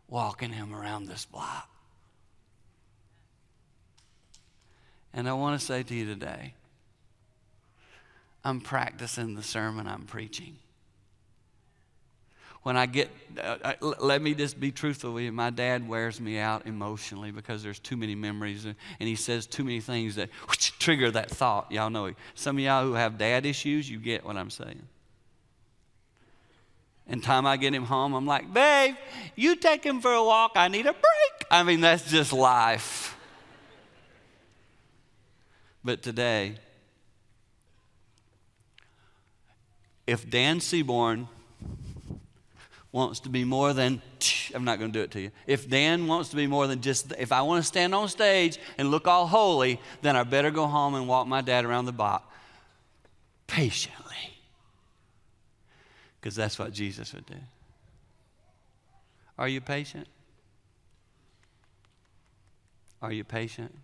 walking 0.09 0.53
him 0.53 0.75
around 0.75 1.09
this 1.09 1.27
block. 1.27 1.69
And 5.13 5.29
I 5.29 5.35
want 5.35 5.61
to 5.61 5.67
say 5.67 5.83
to 5.83 5.95
you 5.95 6.07
today, 6.07 6.55
I'm 8.45 8.61
practicing 8.61 9.35
the 9.35 9.43
sermon 9.43 9.87
I'm 9.87 10.03
preaching. 10.03 10.57
When 12.63 12.77
I 12.77 12.87
get, 12.87 13.11
uh, 13.39 13.59
uh 13.63 13.93
let 14.01 14.23
me 14.23 14.35
just 14.35 14.59
be 14.59 14.73
truthful 14.73 15.13
with 15.13 15.25
you. 15.25 15.33
My 15.33 15.51
dad 15.51 15.87
wears 15.87 16.21
me 16.21 16.39
out 16.39 16.67
emotionally 16.67 17.31
because 17.31 17.63
there's 17.63 17.79
too 17.79 17.97
many 17.97 18.15
memories 18.15 18.65
and, 18.65 18.75
and 19.01 19.09
he 19.09 19.17
says 19.17 19.47
too 19.47 19.65
many 19.65 19.81
things 19.81 20.15
that 20.17 20.31
trigger 20.79 21.11
that 21.11 21.31
thought. 21.31 21.71
Y'all 21.71 21.91
know 21.91 22.07
it. 22.07 22.17
Some 22.35 22.57
of 22.57 22.65
y'all 22.65 22.85
who 22.85 22.95
have 22.95 23.19
dad 23.19 23.45
issues, 23.45 23.89
you 23.89 23.99
get 23.99 24.25
what 24.25 24.37
I'm 24.37 24.51
saying. 24.51 24.83
And 27.07 27.23
time 27.23 27.47
I 27.47 27.59
get 27.59 27.75
him 27.75 27.85
home, 27.85 28.15
I'm 28.15 28.27
like, 28.27 28.53
babe, 28.53 28.95
you 29.37 29.57
take 29.57 29.85
him 29.85 30.01
for 30.01 30.13
a 30.13 30.25
walk. 30.25 30.53
I 30.57 30.69
need 30.69 30.87
a 30.87 30.93
break. 30.93 31.47
I 31.51 31.63
mean, 31.63 31.83
that's 31.83 32.11
just 32.11 32.33
life. 32.33 33.15
But 35.85 36.03
today, 36.03 36.55
if 40.07 40.29
Dan 40.29 40.61
Seaborn 40.61 41.29
wants 42.93 43.21
to 43.21 43.29
be 43.29 43.45
more 43.45 43.73
than, 43.73 44.01
I'm 44.55 44.65
not 44.65 44.79
going 44.79 44.93
to 44.93 44.99
do 44.99 45.03
it 45.03 45.11
to 45.13 45.21
you. 45.21 45.31
If 45.47 45.69
Dan 45.69 46.07
wants 46.07 46.29
to 46.31 46.37
be 46.37 46.47
more 46.47 46.67
than 46.67 46.81
just, 46.81 47.13
if 47.19 47.33
I 47.33 47.43
want 47.43 47.63
to 47.63 47.67
stand 47.67 47.95
on 47.95 48.09
stage 48.09 48.59
and 48.79 48.91
look 48.91 49.09
all 49.09 49.27
holy, 49.27 49.81
then 50.03 50.15
I 50.15 50.23
better 50.23 50.51
go 50.51 50.67
home 50.67 50.95
and 50.95 51.09
walk 51.09 51.27
my 51.27 51.41
dad 51.41 51.65
around 51.65 51.87
the 51.87 51.93
block 51.93 52.31
patiently. 53.47 54.39
Because 56.21 56.37
that's 56.37 56.59
what 56.59 56.73
Jesus 56.73 57.13
would 57.13 57.27
do. 57.27 57.35
Are 59.37 59.49
you 59.49 59.61
patient? 59.61 60.07
Are 63.03 63.13
you 63.13 63.25
patient? 63.25 63.75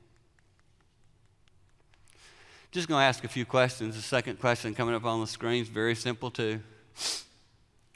Just 2.70 2.86
going 2.86 3.00
to 3.00 3.04
ask 3.04 3.24
a 3.24 3.28
few 3.28 3.44
questions. 3.44 3.96
The 3.96 4.02
second 4.02 4.38
question 4.38 4.74
coming 4.74 4.94
up 4.94 5.04
on 5.04 5.20
the 5.20 5.26
screen 5.26 5.62
is 5.62 5.68
very 5.68 5.96
simple, 5.96 6.30
too. 6.30 6.60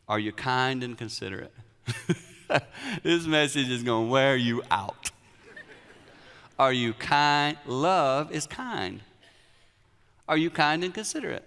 Are 0.08 0.18
you 0.18 0.32
kind 0.32 0.82
and 0.82 0.98
considerate? 0.98 1.52
this 3.02 3.24
message 3.24 3.70
is 3.70 3.84
going 3.84 4.06
to 4.06 4.10
wear 4.10 4.36
you 4.36 4.62
out. 4.72 5.12
Are 6.58 6.72
you 6.72 6.92
kind? 6.92 7.56
Love 7.66 8.32
is 8.32 8.46
kind. 8.46 9.00
Are 10.28 10.36
you 10.36 10.50
kind 10.50 10.82
and 10.82 10.92
considerate? 10.92 11.44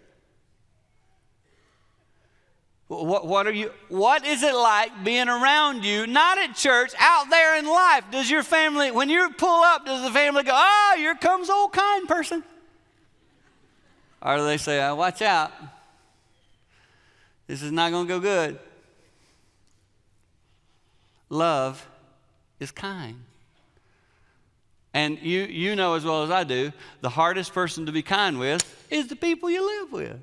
What, 2.88 3.27
what, 3.27 3.46
are 3.46 3.51
you, 3.51 3.72
what 3.89 4.25
is 4.25 4.43
it 4.43 4.55
like 4.55 5.03
being 5.03 5.27
around 5.27 5.84
you, 5.84 6.07
not 6.07 6.38
at 6.38 6.55
church, 6.55 6.93
out 6.98 7.29
there 7.29 7.57
in 7.60 7.65
life? 7.65 8.05
Does 8.10 8.31
your 8.31 8.43
family, 8.43 8.91
when 8.91 9.10
you 9.10 9.29
pull 9.31 9.63
up, 9.63 9.86
does 9.86 10.03
the 10.03 10.12
family 10.12 10.43
go, 10.43 10.53
oh, 10.53 10.93
here 10.96 11.15
comes 11.15 11.50
old 11.50 11.74
kind 11.74 12.07
person? 12.07 12.46
Or 14.27 14.43
they 14.43 14.57
say, 14.57 14.86
oh, 14.86 14.96
watch 14.96 15.22
out, 15.22 15.53
this 17.48 17.62
is 17.62 17.72
not 17.72 17.91
going 17.91 18.07
to 18.07 18.13
go 18.13 18.19
good? 18.19 18.60
Love 21.29 21.88
is 22.60 22.72
kind. 22.72 23.24
And 24.93 25.17
you, 25.22 25.43
you 25.43 25.77
know 25.77 25.93
as 25.93 26.03
well 26.03 26.24
as 26.24 26.29
I 26.29 26.43
do, 26.43 26.74
the 27.00 27.07
hardest 27.07 27.53
person 27.53 27.86
to 27.86 27.93
be 27.93 28.01
kind 28.01 28.38
with 28.38 28.86
is 28.89 29.07
the 29.07 29.15
people 29.15 29.50
you 29.50 29.65
live 29.65 29.93
with. 29.93 30.22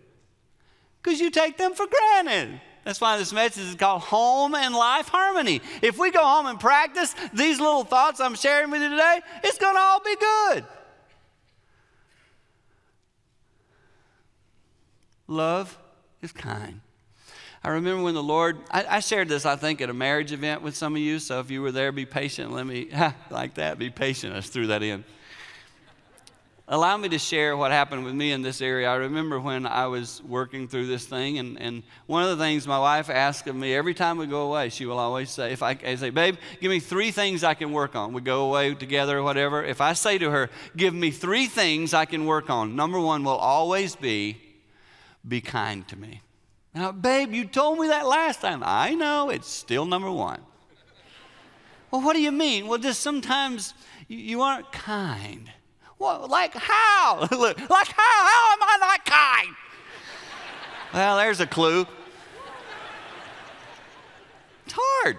Because 1.03 1.19
you 1.19 1.31
take 1.31 1.57
them 1.57 1.73
for 1.73 1.87
granted. 1.87 2.61
That's 2.85 3.01
why 3.01 3.17
this 3.17 3.33
message 3.33 3.65
is 3.65 3.75
called 3.75 4.03
Home 4.03 4.55
and 4.55 4.75
Life 4.75 5.09
Harmony. 5.09 5.63
If 5.81 5.97
we 5.97 6.11
go 6.11 6.23
home 6.23 6.45
and 6.45 6.61
practice 6.61 7.15
these 7.33 7.59
little 7.59 7.85
thoughts 7.85 8.21
I'm 8.21 8.35
sharing 8.35 8.71
with 8.71 8.83
you 8.83 8.91
today, 8.91 9.21
it's 9.43 9.57
going 9.57 9.75
to 9.75 9.81
all 9.81 10.01
be 10.01 10.17
good. 10.17 10.65
Love 15.27 15.79
is 16.23 16.33
kind. 16.33 16.81
I 17.63 17.71
remember 17.71 18.03
when 18.03 18.15
the 18.15 18.23
Lord, 18.23 18.59
I, 18.71 18.85
I, 18.97 19.01
shared 19.01 19.31
this, 19.31 19.47
I 19.47 19.57
think, 19.57 19.81
at 19.81 19.89
a 19.89 19.95
marriage 19.95 20.33
event 20.33 20.61
with 20.61 20.77
some 20.77 20.97
of 20.97 21.01
you. 21.01 21.19
So 21.19 21.41
if 21.41 21.51
you 21.51 21.63
were 21.63 21.73
there, 21.73 21.93
be 21.93 22.05
patient. 22.05 22.53
Let 22.53 22.67
me, 22.67 22.91
like 23.31 23.55
that, 23.55 23.79
be 23.79 23.89
patient. 23.89 24.35
I 24.35 24.37
just 24.37 24.53
threw 24.53 24.67
that 24.67 24.83
in. 24.83 25.03
Allow 26.69 26.97
me 26.97 27.11
to 27.11 27.19
share 27.19 27.57
what 27.59 27.73
happened 27.73 28.05
with 28.05 28.15
me 28.15 28.33
in 28.33 28.41
this 28.41 28.63
area. 28.63 28.89
I 28.89 28.95
remember 28.95 29.39
when 29.39 29.67
I 29.67 29.87
was 29.87 30.23
working 30.23 30.67
through 30.67 30.87
this 30.87 31.07
thing, 31.07 31.39
and, 31.39 31.61
and 31.61 31.83
one 32.07 32.23
of 32.23 32.31
the 32.31 32.43
things 32.43 32.67
my 32.67 32.79
wife 32.79 33.11
asked 33.11 33.47
of 33.47 33.57
me 33.57 33.75
every 33.75 33.93
time 33.93 34.17
we 34.17 34.27
go 34.27 34.47
away, 34.49 34.71
she 34.71 34.87
will 34.87 34.99
always 34.99 35.31
say, 35.31 35.53
if 35.53 35.63
I, 35.63 35.79
I 35.87 35.95
say, 35.97 36.09
babe, 36.09 36.37
give 36.61 36.71
me 36.71 36.81
three 36.81 37.11
things 37.11 37.45
I 37.45 37.53
can 37.53 37.73
work 37.73 37.95
on. 37.95 38.15
We 38.15 38.23
go 38.23 38.47
away 38.47 38.75
together 38.75 39.19
or 39.19 39.23
whatever. 39.23 39.63
If 39.63 39.83
I 39.83 39.93
say 39.93 40.17
to 40.17 40.31
her, 40.31 40.49
give 40.75 40.95
me 40.95 41.11
three 41.11 41.47
things 41.47 41.93
I 41.93 42.07
can 42.07 42.25
work 42.25 42.49
on, 42.49 42.77
number 42.77 42.99
one 42.99 43.25
will 43.25 43.33
always 43.33 43.95
be, 43.95 44.39
be 45.27 45.41
kind 45.41 45.87
to 45.89 45.97
me. 45.97 46.21
Now, 46.75 46.91
babe, 46.91 47.33
you 47.33 47.45
told 47.45 47.79
me 47.79 47.89
that 47.89 48.07
last 48.07 48.41
time. 48.41 48.63
I 48.65 48.95
know, 48.95 49.31
it's 49.31 49.49
still 49.49 49.87
number 49.87 50.11
one. 50.11 50.41
well, 51.91 52.03
what 52.03 52.15
do 52.15 52.21
you 52.21 52.33
mean? 52.33 52.67
Well, 52.67 52.79
just 52.79 53.01
sometimes 53.01 53.75
you, 54.09 54.43
aren't 54.43 54.73
kind. 54.73 55.51
Well, 55.99 56.27
like 56.29 56.55
how? 56.55 57.21
like 57.31 57.59
how? 57.61 57.73
How 57.97 58.53
am 58.53 58.63
I 58.63 58.77
not 58.81 59.07
kind? 59.07 59.57
well, 60.93 61.17
there's 61.17 61.41
a 61.41 61.47
clue. 61.47 61.87
It's 64.65 64.75
hard. 64.77 65.19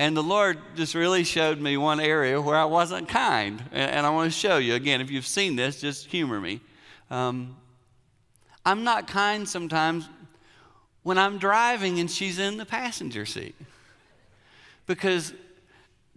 And 0.00 0.16
the 0.16 0.22
Lord 0.22 0.58
just 0.76 0.94
really 0.94 1.24
showed 1.24 1.60
me 1.60 1.76
one 1.76 1.98
area 1.98 2.40
where 2.40 2.56
I 2.56 2.66
wasn't 2.66 3.08
kind. 3.08 3.60
And 3.72 4.06
I 4.06 4.10
want 4.10 4.32
to 4.32 4.38
show 4.38 4.58
you 4.58 4.74
again. 4.74 5.00
If 5.00 5.10
you've 5.10 5.26
seen 5.26 5.56
this, 5.56 5.80
just 5.80 6.06
humor 6.06 6.40
me. 6.40 6.60
Um, 7.10 7.56
I'm 8.64 8.84
not 8.84 9.06
kind 9.06 9.48
sometimes 9.48 10.08
when 11.02 11.16
I'm 11.16 11.38
driving 11.38 12.00
and 12.00 12.10
she's 12.10 12.38
in 12.38 12.56
the 12.56 12.66
passenger 12.66 13.24
seat. 13.24 13.54
Because 14.86 15.32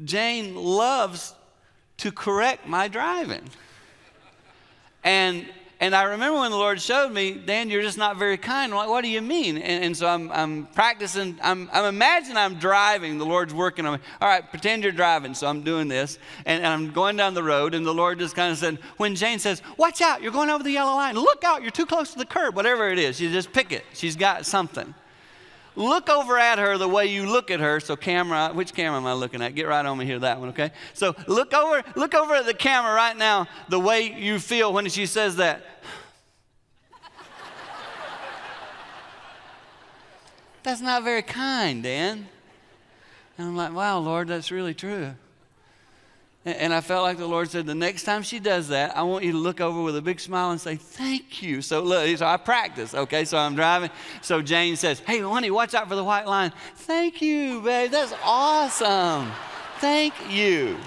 Jane 0.03 0.55
loves 0.55 1.33
to 1.97 2.11
correct 2.11 2.67
my 2.67 2.87
driving. 2.87 3.43
And 5.03 5.47
and 5.81 5.95
I 5.95 6.03
remember 6.03 6.39
when 6.39 6.51
the 6.51 6.57
Lord 6.57 6.79
showed 6.79 7.11
me, 7.11 7.33
Dan, 7.33 7.71
you're 7.71 7.81
just 7.81 7.97
not 7.97 8.15
very 8.15 8.37
kind. 8.37 8.71
Like, 8.71 8.87
what 8.87 9.01
do 9.01 9.09
you 9.09 9.19
mean? 9.19 9.57
And, 9.57 9.83
and 9.83 9.97
so 9.97 10.07
I'm, 10.07 10.31
I'm 10.31 10.67
practicing, 10.67 11.39
I'm, 11.41 11.71
I'm 11.73 11.85
imagining 11.85 12.37
I'm 12.37 12.59
driving. 12.59 13.17
The 13.17 13.25
Lord's 13.25 13.51
working 13.51 13.87
on 13.87 13.93
me. 13.95 13.99
All 14.21 14.29
right, 14.29 14.47
pretend 14.47 14.83
you're 14.83 14.91
driving. 14.91 15.33
So 15.33 15.47
I'm 15.47 15.63
doing 15.63 15.87
this. 15.87 16.19
And, 16.45 16.63
and 16.63 16.71
I'm 16.71 16.91
going 16.91 17.17
down 17.17 17.33
the 17.33 17.41
road, 17.41 17.73
and 17.73 17.83
the 17.83 17.93
Lord 17.93 18.19
just 18.19 18.35
kind 18.35 18.51
of 18.51 18.59
said, 18.59 18.77
when 18.97 19.15
Jane 19.15 19.39
says, 19.39 19.63
watch 19.75 20.01
out, 20.01 20.21
you're 20.21 20.31
going 20.31 20.51
over 20.51 20.63
the 20.63 20.69
yellow 20.71 20.93
line. 20.93 21.15
Look 21.15 21.43
out, 21.43 21.63
you're 21.63 21.71
too 21.71 21.87
close 21.87 22.13
to 22.13 22.19
the 22.19 22.27
curb. 22.27 22.55
Whatever 22.55 22.89
it 22.89 22.99
is, 22.99 23.19
you 23.19 23.31
just 23.31 23.51
pick 23.51 23.71
it. 23.71 23.83
She's 23.93 24.15
got 24.15 24.45
something. 24.45 24.93
Look 25.75 26.09
over 26.09 26.37
at 26.37 26.59
her 26.59 26.77
the 26.77 26.87
way 26.87 27.07
you 27.07 27.25
look 27.25 27.49
at 27.49 27.59
her. 27.59 27.79
So 27.79 27.95
camera, 27.95 28.51
which 28.53 28.73
camera 28.73 28.97
am 28.97 29.05
I 29.05 29.13
looking 29.13 29.41
at? 29.41 29.55
Get 29.55 29.67
right 29.67 29.85
on 29.85 29.97
me 29.97 30.05
here, 30.05 30.19
that 30.19 30.39
one, 30.39 30.49
okay? 30.49 30.71
So 30.93 31.15
look 31.27 31.53
over, 31.53 31.83
look 31.95 32.13
over 32.13 32.35
at 32.35 32.45
the 32.45 32.53
camera 32.53 32.93
right 32.93 33.15
now 33.15 33.47
the 33.69 33.79
way 33.79 34.13
you 34.13 34.39
feel 34.39 34.73
when 34.73 34.87
she 34.89 35.05
says 35.05 35.37
that. 35.37 35.65
That's 40.63 40.81
not 40.81 41.03
very 41.03 41.23
kind, 41.23 41.81
Dan. 41.81 42.27
And 43.37 43.47
I'm 43.47 43.55
like, 43.55 43.73
wow, 43.73 43.97
Lord, 43.97 44.27
that's 44.27 44.51
really 44.51 44.75
true. 44.75 45.15
And 46.43 46.73
I 46.73 46.81
felt 46.81 47.03
like 47.03 47.17
the 47.19 47.27
Lord 47.27 47.51
said, 47.51 47.67
the 47.67 47.75
next 47.75 48.01
time 48.01 48.23
she 48.23 48.39
does 48.39 48.69
that, 48.69 48.97
I 48.97 49.03
want 49.03 49.23
you 49.23 49.31
to 49.31 49.37
look 49.37 49.61
over 49.61 49.83
with 49.83 49.95
a 49.95 50.01
big 50.01 50.19
smile 50.19 50.49
and 50.49 50.59
say, 50.59 50.75
thank 50.75 51.43
you. 51.43 51.61
So 51.61 51.81
look, 51.81 52.17
so 52.17 52.25
I 52.25 52.37
practice, 52.37 52.95
okay? 52.95 53.25
So 53.25 53.37
I'm 53.37 53.53
driving. 53.53 53.91
So 54.23 54.41
Jane 54.41 54.75
says, 54.75 55.01
hey, 55.01 55.19
honey, 55.19 55.51
watch 55.51 55.75
out 55.75 55.87
for 55.87 55.95
the 55.95 56.03
white 56.03 56.25
line. 56.25 56.51
Thank 56.77 57.21
you, 57.21 57.61
babe. 57.61 57.91
That's 57.91 58.13
awesome. 58.23 59.31
Thank 59.77 60.15
you. 60.31 60.77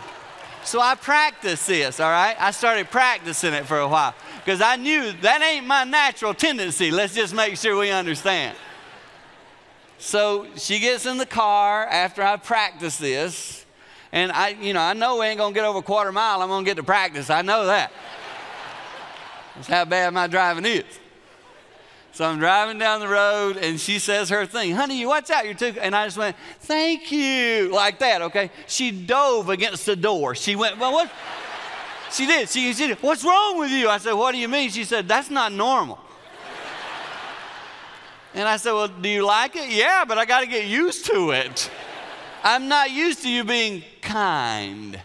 So 0.65 0.81
I 0.81 0.97
practiced 0.97 1.69
this, 1.69 2.01
all 2.01 2.11
right? 2.11 2.35
I 2.41 2.51
started 2.51 2.91
practicing 2.91 3.53
it 3.53 3.65
for 3.65 3.79
a 3.79 3.87
while 3.87 4.15
because 4.45 4.61
I 4.61 4.75
knew 4.75 5.13
that 5.23 5.41
ain't 5.41 5.67
my 5.67 5.85
natural 5.85 6.35
tendency. 6.35 6.91
Let's 6.91 7.15
just 7.15 7.33
make 7.33 7.59
sure 7.59 7.79
we 7.79 7.91
understand. 7.91 8.57
So 9.99 10.49
she 10.57 10.81
gets 10.81 11.07
in 11.07 11.19
the 11.19 11.27
car 11.27 11.87
after 11.87 12.23
I 12.23 12.39
practice 12.39 12.97
this 12.99 13.64
and 14.15 14.31
I, 14.31 14.51
you 14.51 14.73
know, 14.73 14.81
I 14.81 14.93
know 14.93 15.19
we 15.19 15.27
ain't 15.27 15.39
gonna 15.39 15.53
get 15.53 15.65
over 15.65 15.81
a 15.81 15.83
quarter 15.83 16.13
mile. 16.13 16.41
I'm 16.41 16.49
gonna 16.49 16.65
get 16.65 16.77
to 16.77 16.85
practice. 16.85 17.31
I 17.31 17.43
know 17.43 17.67
that. 17.67 17.93
That's 19.57 19.67
how 19.67 19.85
bad 19.85 20.15
my 20.15 20.29
driving 20.29 20.65
is. 20.65 20.85
So 22.13 22.25
I'm 22.25 22.39
driving 22.39 22.79
down 22.79 23.01
the 23.01 23.09
road 23.09 23.57
and 23.57 23.79
she 23.79 23.99
says 23.99 24.29
her 24.29 24.47
thing, 24.47 24.73
honey, 24.73 25.01
you 25.01 25.09
watch 25.09 25.31
out, 25.31 25.45
you're 25.45 25.55
too, 25.55 25.75
and 25.81 25.97
I 25.97 26.07
just 26.07 26.17
went, 26.17 26.37
thank 26.61 27.11
you, 27.11 27.73
like 27.75 27.99
that, 27.99 28.23
okay? 28.23 28.53
She 28.69 28.93
dove 28.93 29.49
against 29.49 29.85
the 29.85 29.97
door. 29.97 30.37
She 30.37 30.55
went, 30.55 30.79
well, 30.79 30.93
what? 30.93 31.11
She 32.13 32.27
did. 32.27 32.49
She, 32.49 32.73
she. 32.73 32.93
What's 32.93 33.25
wrong 33.25 33.59
with 33.59 33.73
you? 33.73 33.89
I 33.89 33.99
said, 33.99 34.13
what 34.13 34.31
do 34.31 34.39
you 34.39 34.47
mean? 34.47 34.71
She 34.71 34.85
said, 34.85 35.09
that's 35.09 35.29
not 35.29 35.51
normal. 35.51 35.99
And 38.33 38.49
I 38.49 38.59
said, 38.59 38.75
well, 38.75 38.87
do 38.87 39.09
you 39.09 39.27
like 39.27 39.57
it? 39.57 39.71
Yeah, 39.71 40.05
but 40.07 40.19
I 40.19 40.25
got 40.25 40.41
to 40.41 40.47
get 40.47 40.67
used 40.67 41.07
to 41.07 41.33
it. 41.33 41.69
I'm 42.47 42.69
not 42.69 42.91
used 42.91 43.23
to 43.23 43.31
you 43.31 43.43
being 43.43 43.83
kind. 44.03 45.01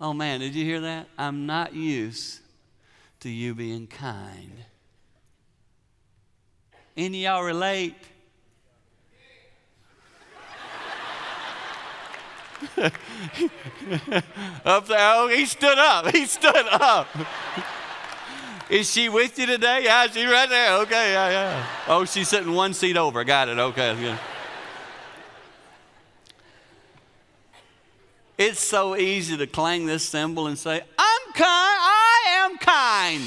Oh 0.00 0.12
man, 0.12 0.40
did 0.40 0.52
you 0.52 0.64
hear 0.64 0.80
that? 0.80 1.06
I'm 1.16 1.46
not 1.46 1.72
used 1.72 2.40
to 3.20 3.30
you 3.30 3.54
being 3.54 3.86
kind. 3.86 4.50
Any 6.96 7.22
y'all 7.22 7.44
relate? 7.44 7.94
up 14.64 14.86
there, 14.88 15.12
oh, 15.14 15.28
he 15.32 15.46
stood 15.46 15.78
up. 15.78 16.10
He 16.10 16.26
stood 16.26 16.66
up. 16.68 17.06
Is 18.68 18.90
she 18.90 19.08
with 19.08 19.38
you 19.38 19.46
today? 19.46 19.84
Yeah, 19.84 20.08
she's 20.08 20.26
right 20.26 20.48
there. 20.48 20.78
Okay, 20.78 21.12
yeah, 21.12 21.30
yeah. 21.30 21.66
Oh, 21.86 22.04
she's 22.04 22.28
sitting 22.28 22.52
one 22.52 22.74
seat 22.74 22.96
over. 22.96 23.22
Got 23.22 23.50
it. 23.50 23.58
Okay. 23.58 24.18
It's 28.36 28.60
so 28.60 28.96
easy 28.96 29.36
to 29.36 29.46
clang 29.46 29.86
this 29.86 30.04
cymbal 30.04 30.46
and 30.46 30.58
say, 30.58 30.82
I'm 30.98 31.32
kind, 31.32 31.44
I 31.46 32.22
am 32.38 32.58
kind. 32.58 33.22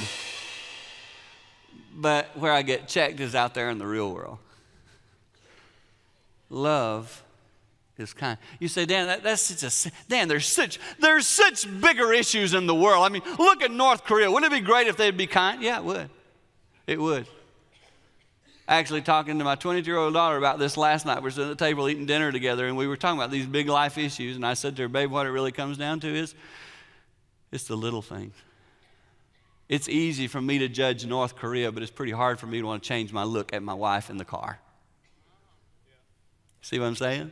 But 1.96 2.38
where 2.38 2.52
I 2.52 2.62
get 2.62 2.88
checked 2.88 3.20
is 3.20 3.34
out 3.34 3.54
there 3.54 3.70
in 3.70 3.78
the 3.78 3.88
real 3.88 4.14
world. 4.14 4.38
Love 6.50 7.24
is 7.98 8.14
kind. 8.14 8.38
You 8.60 8.68
say, 8.68 8.86
Dan, 8.86 9.08
that, 9.08 9.24
that's 9.24 9.42
such 9.42 9.88
a 9.88 9.92
Dan. 10.08 10.28
There's 10.28 10.46
such 10.46 10.80
there's 11.00 11.28
such 11.28 11.68
bigger 11.82 12.14
issues 12.14 12.54
in 12.54 12.68
the 12.68 12.76
world. 12.76 13.04
I 13.04 13.10
mean, 13.10 13.24
look 13.40 13.62
at 13.64 13.72
North 13.72 14.04
Korea. 14.04 14.30
Wouldn't 14.32 14.52
it 14.52 14.56
be 14.56 14.64
great 14.64 14.88
if 14.88 14.98
they'd 14.98 15.18
be 15.18 15.28
kind? 15.28 15.62
Yeah, 15.62 15.80
it 15.80 15.84
would. 15.84 16.10
It 16.86 17.02
would 17.02 17.28
actually 18.68 19.02
talking 19.02 19.40
to 19.40 19.46
my 19.46 19.56
22 19.56 19.90
year 19.90 19.98
old 19.98 20.14
daughter 20.14 20.38
about 20.38 20.60
this 20.60 20.78
last 20.78 21.06
night. 21.06 21.18
We 21.18 21.24
were 21.24 21.32
sitting 21.32 21.52
at 21.52 21.58
the 21.58 21.66
table 21.66 21.88
eating 21.88 22.06
dinner 22.06 22.32
together, 22.32 22.68
and 22.68 22.76
we 22.76 22.88
were 22.88 22.98
talking 22.98 23.20
about 23.20 23.32
these 23.32 23.46
big 23.46 23.70
life 23.70 23.98
issues. 23.98 24.36
And 24.36 24.46
I 24.46 24.54
said 24.54 24.76
to 24.78 24.84
her, 24.84 24.88
Babe, 24.88 25.12
what 25.12 25.26
it 25.26 25.32
really 25.32 25.52
comes 25.52 25.78
down 25.78 26.00
to 26.02 26.08
is 26.08 26.36
it's 27.52 27.66
the 27.66 27.78
little 27.78 28.02
things. 28.02 28.34
It's 29.70 29.90
easy 29.90 30.28
for 30.28 30.42
me 30.42 30.60
to 30.60 30.70
judge 30.70 31.06
North 31.06 31.36
Korea, 31.36 31.72
but 31.72 31.84
it's 31.84 31.92
pretty 31.92 32.14
hard 32.14 32.40
for 32.40 32.48
me 32.48 32.60
to 32.60 32.66
want 32.66 32.84
to 32.84 32.88
change 32.88 33.12
my 33.12 33.24
look 33.24 33.54
at 33.54 33.62
my 33.62 33.74
wife 33.74 34.10
in 34.10 34.18
the 34.18 34.26
car. 34.26 34.60
See 36.62 36.80
what 36.80 36.86
I'm 36.86 36.96
saying? 36.96 37.32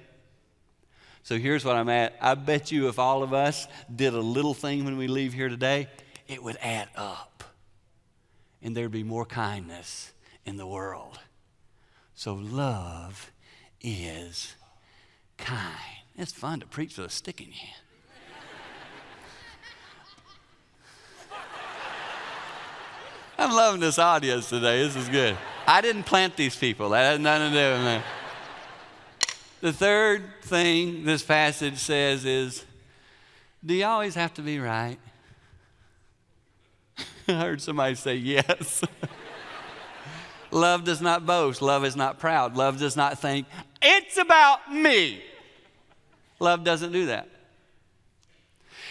So 1.23 1.37
here's 1.37 1.65
what 1.65 1.75
I'm 1.75 1.89
at. 1.89 2.15
I 2.21 2.35
bet 2.35 2.71
you 2.71 2.87
if 2.87 2.99
all 2.99 3.23
of 3.23 3.33
us 3.33 3.67
did 3.93 4.13
a 4.13 4.19
little 4.19 4.53
thing 4.53 4.85
when 4.85 4.97
we 4.97 5.07
leave 5.07 5.33
here 5.33 5.49
today, 5.49 5.87
it 6.27 6.43
would 6.43 6.57
add 6.61 6.89
up 6.95 7.43
and 8.61 8.75
there'd 8.75 8.91
be 8.91 9.03
more 9.03 9.25
kindness 9.25 10.13
in 10.45 10.57
the 10.57 10.67
world. 10.67 11.19
So 12.15 12.33
love 12.33 13.31
is 13.81 14.55
kind. 15.37 15.75
It's 16.17 16.31
fun 16.31 16.61
to 16.61 16.65
preach 16.65 16.97
with 16.97 17.07
a 17.07 17.09
stick 17.09 17.41
in 17.41 17.47
your 17.47 17.55
hand. 17.55 17.81
I'm 23.37 23.51
loving 23.51 23.81
this 23.81 23.99
audience 23.99 24.47
today. 24.47 24.81
This 24.81 24.95
is 24.95 25.09
good. 25.09 25.37
I 25.67 25.81
didn't 25.81 26.03
plant 26.03 26.37
these 26.37 26.55
people. 26.55 26.89
That 26.91 27.11
has 27.11 27.19
nothing 27.19 27.51
to 27.51 27.57
do 27.57 27.73
with 27.73 27.83
me. 27.85 28.01
The 29.59 29.73
third 29.73 30.23
thing 30.43 31.03
this 31.03 31.21
passage 31.21 31.79
says 31.79 32.23
is 32.23 32.63
Do 33.63 33.73
you 33.73 33.83
always 33.83 34.15
have 34.15 34.33
to 34.35 34.41
be 34.41 34.57
right? 34.57 34.97
I 37.27 37.33
heard 37.33 37.61
somebody 37.61 37.95
say 37.95 38.15
yes. 38.15 38.81
love 40.55 40.83
does 40.83 41.01
not 41.01 41.25
boast. 41.25 41.61
Love 41.61 41.85
is 41.85 41.95
not 41.95 42.17
proud. 42.17 42.55
Love 42.55 42.79
does 42.79 42.95
not 42.95 43.19
think, 43.19 43.45
it's 43.81 44.17
about 44.17 44.73
me. 44.73 45.21
Love 46.39 46.63
doesn't 46.63 46.91
do 46.91 47.07
that. 47.07 47.29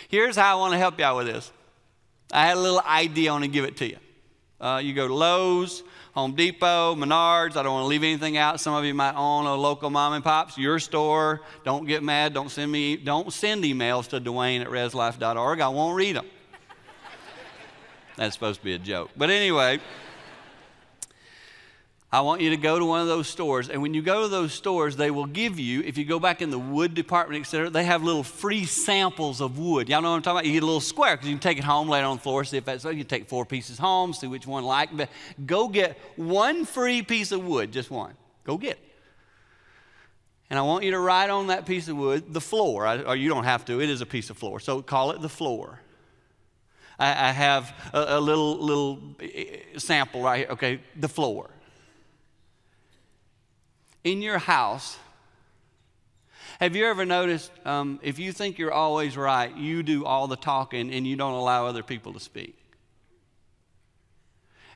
Here's 0.09 0.37
how 0.37 0.57
I 0.57 0.61
want 0.61 0.73
to 0.73 0.79
help 0.79 0.99
you 0.99 1.05
out 1.05 1.17
with 1.17 1.27
this. 1.27 1.51
I 2.33 2.47
had 2.47 2.57
a 2.57 2.61
little 2.61 2.81
idea, 2.81 3.31
I 3.31 3.33
want 3.33 3.45
to 3.45 3.51
give 3.51 3.65
it 3.65 3.77
to 3.79 3.89
you. 3.89 3.97
Uh, 4.61 4.81
you 4.83 4.95
go 4.95 5.09
to 5.09 5.15
Lowe's, 5.15 5.83
Home 6.15 6.35
Depot, 6.35 6.95
Menards. 6.95 7.57
I 7.57 7.63
don't 7.63 7.73
want 7.73 7.85
to 7.85 7.89
leave 7.89 8.03
anything 8.03 8.37
out. 8.37 8.61
Some 8.61 8.75
of 8.75 8.85
you 8.85 8.95
might 8.95 9.15
own 9.15 9.47
a 9.47 9.55
local 9.55 9.91
mom 9.91 10.13
and 10.13 10.23
pops, 10.23 10.57
your 10.57 10.79
store. 10.79 11.41
Don't 11.65 11.87
get 11.87 12.03
mad. 12.03 12.33
Don't 12.33 12.51
send 12.51 12.71
me. 12.71 12.97
Don't 12.97 13.33
send 13.33 13.65
emails 13.65 14.09
to 14.09 14.21
Dwayne 14.21 14.61
at 14.61 14.69
reslife.org. 14.69 15.61
I 15.61 15.69
won't 15.69 15.97
read 15.97 16.17
them. 16.17 16.27
That's 18.17 18.35
supposed 18.35 18.61
to 18.61 18.65
be 18.65 18.75
a 18.75 18.79
joke. 18.79 19.11
But 19.17 19.31
anyway. 19.31 19.81
I 22.15 22.21
want 22.21 22.41
you 22.41 22.51
to 22.51 22.57
go 22.57 22.79
to 22.79 22.85
one 22.85 23.01
of 23.01 23.09
those 23.09 23.27
stores. 23.27 23.69
And 23.69 23.83
when 23.83 23.93
you 23.93 24.01
go 24.01 24.23
to 24.23 24.29
those 24.29 24.53
stores, 24.53 24.95
they 24.95 25.11
will 25.11 25.27
give 25.27 25.59
you, 25.59 25.81
if 25.81 25.99
you 25.99 26.05
go 26.05 26.21
back 26.21 26.43
in 26.43 26.51
the 26.51 26.59
wood 26.61 26.95
department, 26.95 27.45
et 27.45 27.49
cetera, 27.49 27.69
they 27.71 27.83
have 27.83 28.05
little 28.05 28.23
free 28.23 28.67
samples 28.67 29.41
of 29.41 29.59
wood. 29.59 29.89
Y'all 29.89 30.01
know 30.01 30.11
what 30.11 30.17
I'm 30.19 30.23
talking 30.23 30.37
about? 30.37 30.47
You 30.47 30.53
get 30.53 30.63
a 30.63 30.67
little 30.67 30.81
square 30.81 31.17
because 31.17 31.29
you 31.29 31.35
can 31.35 31.41
take 31.41 31.59
it 31.59 31.65
home, 31.65 31.89
lay 31.89 31.99
it 31.99 32.05
on 32.05 32.19
the 32.19 32.23
floor, 32.23 32.45
see 32.45 32.57
if 32.57 32.67
that's 32.67 32.85
so. 32.85 32.91
You 32.91 32.99
can 32.99 33.09
take 33.09 33.29
four 33.29 33.45
pieces 33.45 33.79
home, 33.79 34.13
see 34.13 34.29
which 34.29 34.47
one 34.47 34.63
like. 34.63 34.97
But 34.97 35.09
go 35.45 35.67
get 35.67 35.99
one 36.15 36.65
free 36.65 37.03
piece 37.03 37.33
of 37.33 37.45
wood, 37.45 37.73
just 37.73 37.91
one. 37.91 38.15
Go 38.45 38.59
get 38.59 38.77
it. 38.77 38.85
And 40.51 40.57
I 40.57 40.63
want 40.63 40.85
you 40.85 40.93
to 40.93 41.01
write 41.01 41.31
on 41.31 41.49
that 41.49 41.67
piece 41.67 41.89
of 41.89 41.97
wood 41.97 42.33
the 42.33 42.41
floor, 42.41 42.87
or 42.87 43.17
you 43.17 43.29
don't 43.29 43.43
have 43.43 43.65
to, 43.65 43.81
it 43.81 43.91
is 43.91 44.03
a 44.03 44.07
piece 44.07 44.31
of 44.31 44.39
floor. 44.39 44.61
So 44.61 44.83
call 44.83 45.11
it 45.11 45.21
the 45.21 45.29
floor. 45.29 45.81
I, 46.97 47.09
I 47.09 47.33
have 47.33 47.75
a, 47.93 48.19
a 48.19 48.21
little, 48.21 48.57
little 48.57 49.17
eh, 49.21 49.57
sample 49.79 50.23
right 50.23 50.39
here. 50.39 50.49
Okay, 50.51 50.81
the 50.95 51.09
floor 51.09 51.51
in 54.05 54.23
your 54.23 54.39
house, 54.39 54.99
have 56.61 56.77
you 56.77 56.87
ever 56.87 57.05
noticed 57.05 57.51
um, 57.65 57.99
if 58.03 58.19
you 58.19 58.33
think 58.33 58.59
you're 58.59 58.73
always 58.73 59.17
right, 59.17 59.55
you 59.57 59.83
do 59.83 60.05
all 60.05 60.29
the 60.29 60.37
talking 60.37 60.93
and 60.93 61.07
you 61.07 61.17
don't 61.17 61.33
allow 61.33 61.67
other 61.67 61.83
people 61.83 62.13
to 62.13 62.21
speak? 62.21 62.57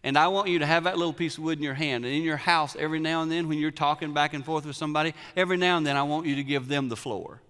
And 0.02 0.16
I 0.16 0.28
want 0.28 0.48
you 0.48 0.60
to 0.60 0.66
have 0.66 0.84
that 0.84 0.96
little 0.96 1.12
piece 1.12 1.38
of 1.38 1.44
wood 1.44 1.58
in 1.58 1.64
your 1.64 1.74
hand. 1.74 2.04
And 2.04 2.14
in 2.14 2.22
your 2.22 2.36
house, 2.36 2.76
every 2.76 3.00
now 3.00 3.22
and 3.22 3.30
then, 3.30 3.48
when 3.48 3.58
you're 3.58 3.70
talking 3.70 4.14
back 4.14 4.32
and 4.32 4.44
forth 4.44 4.64
with 4.64 4.76
somebody, 4.76 5.12
every 5.36 5.56
now 5.56 5.76
and 5.76 5.86
then 5.86 5.96
I 5.96 6.04
want 6.04 6.26
you 6.26 6.36
to 6.36 6.44
give 6.44 6.68
them 6.68 6.88
the 6.88 6.96
floor. 6.96 7.40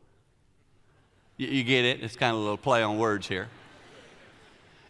You, 1.36 1.48
you 1.48 1.64
get 1.64 1.84
it? 1.84 2.02
It's 2.02 2.16
kind 2.16 2.34
of 2.34 2.40
a 2.40 2.42
little 2.42 2.56
play 2.56 2.82
on 2.82 2.98
words 2.98 3.28
here. 3.28 3.48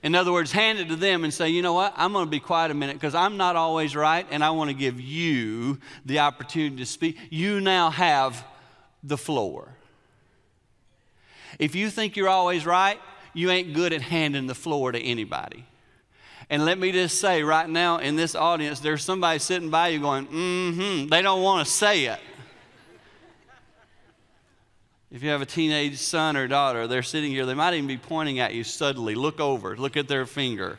In 0.02 0.14
other 0.14 0.32
words, 0.32 0.52
hand 0.52 0.78
it 0.78 0.88
to 0.88 0.96
them 0.96 1.24
and 1.24 1.34
say, 1.34 1.48
you 1.48 1.60
know 1.60 1.74
what, 1.74 1.92
I'm 1.96 2.12
going 2.12 2.24
to 2.24 2.30
be 2.30 2.40
quiet 2.40 2.70
a 2.70 2.74
minute 2.74 2.94
because 2.94 3.14
I'm 3.14 3.36
not 3.36 3.56
always 3.56 3.96
right 3.96 4.26
and 4.30 4.44
I 4.44 4.50
want 4.50 4.70
to 4.70 4.74
give 4.74 5.00
you 5.00 5.78
the 6.06 6.20
opportunity 6.20 6.76
to 6.76 6.86
speak. 6.86 7.18
You 7.30 7.60
now 7.60 7.90
have 7.90 8.44
the 9.02 9.18
floor. 9.18 9.74
If 11.58 11.74
you 11.74 11.90
think 11.90 12.16
you're 12.16 12.28
always 12.28 12.64
right, 12.64 13.00
you 13.34 13.50
ain't 13.50 13.74
good 13.74 13.92
at 13.92 14.02
handing 14.02 14.46
the 14.46 14.54
floor 14.54 14.92
to 14.92 15.00
anybody. 15.00 15.64
And 16.50 16.64
let 16.64 16.78
me 16.78 16.92
just 16.92 17.20
say 17.20 17.42
right 17.42 17.68
now 17.68 17.98
in 17.98 18.16
this 18.16 18.34
audience, 18.34 18.80
there's 18.80 19.04
somebody 19.04 19.38
sitting 19.38 19.68
by 19.68 19.88
you 19.88 20.00
going, 20.00 20.26
mm 20.26 20.74
hmm. 20.74 21.08
They 21.08 21.22
don't 21.22 21.42
want 21.42 21.66
to 21.66 21.72
say 21.72 22.04
it. 22.06 22.20
If 25.10 25.22
you 25.22 25.30
have 25.30 25.40
a 25.40 25.46
teenage 25.46 25.98
son 25.98 26.36
or 26.36 26.46
daughter, 26.46 26.86
they're 26.86 27.02
sitting 27.02 27.30
here, 27.30 27.46
they 27.46 27.54
might 27.54 27.74
even 27.74 27.86
be 27.86 27.96
pointing 27.96 28.40
at 28.40 28.54
you 28.54 28.62
suddenly. 28.62 29.14
Look 29.14 29.40
over, 29.40 29.76
look 29.76 29.96
at 29.96 30.06
their 30.08 30.26
finger. 30.26 30.78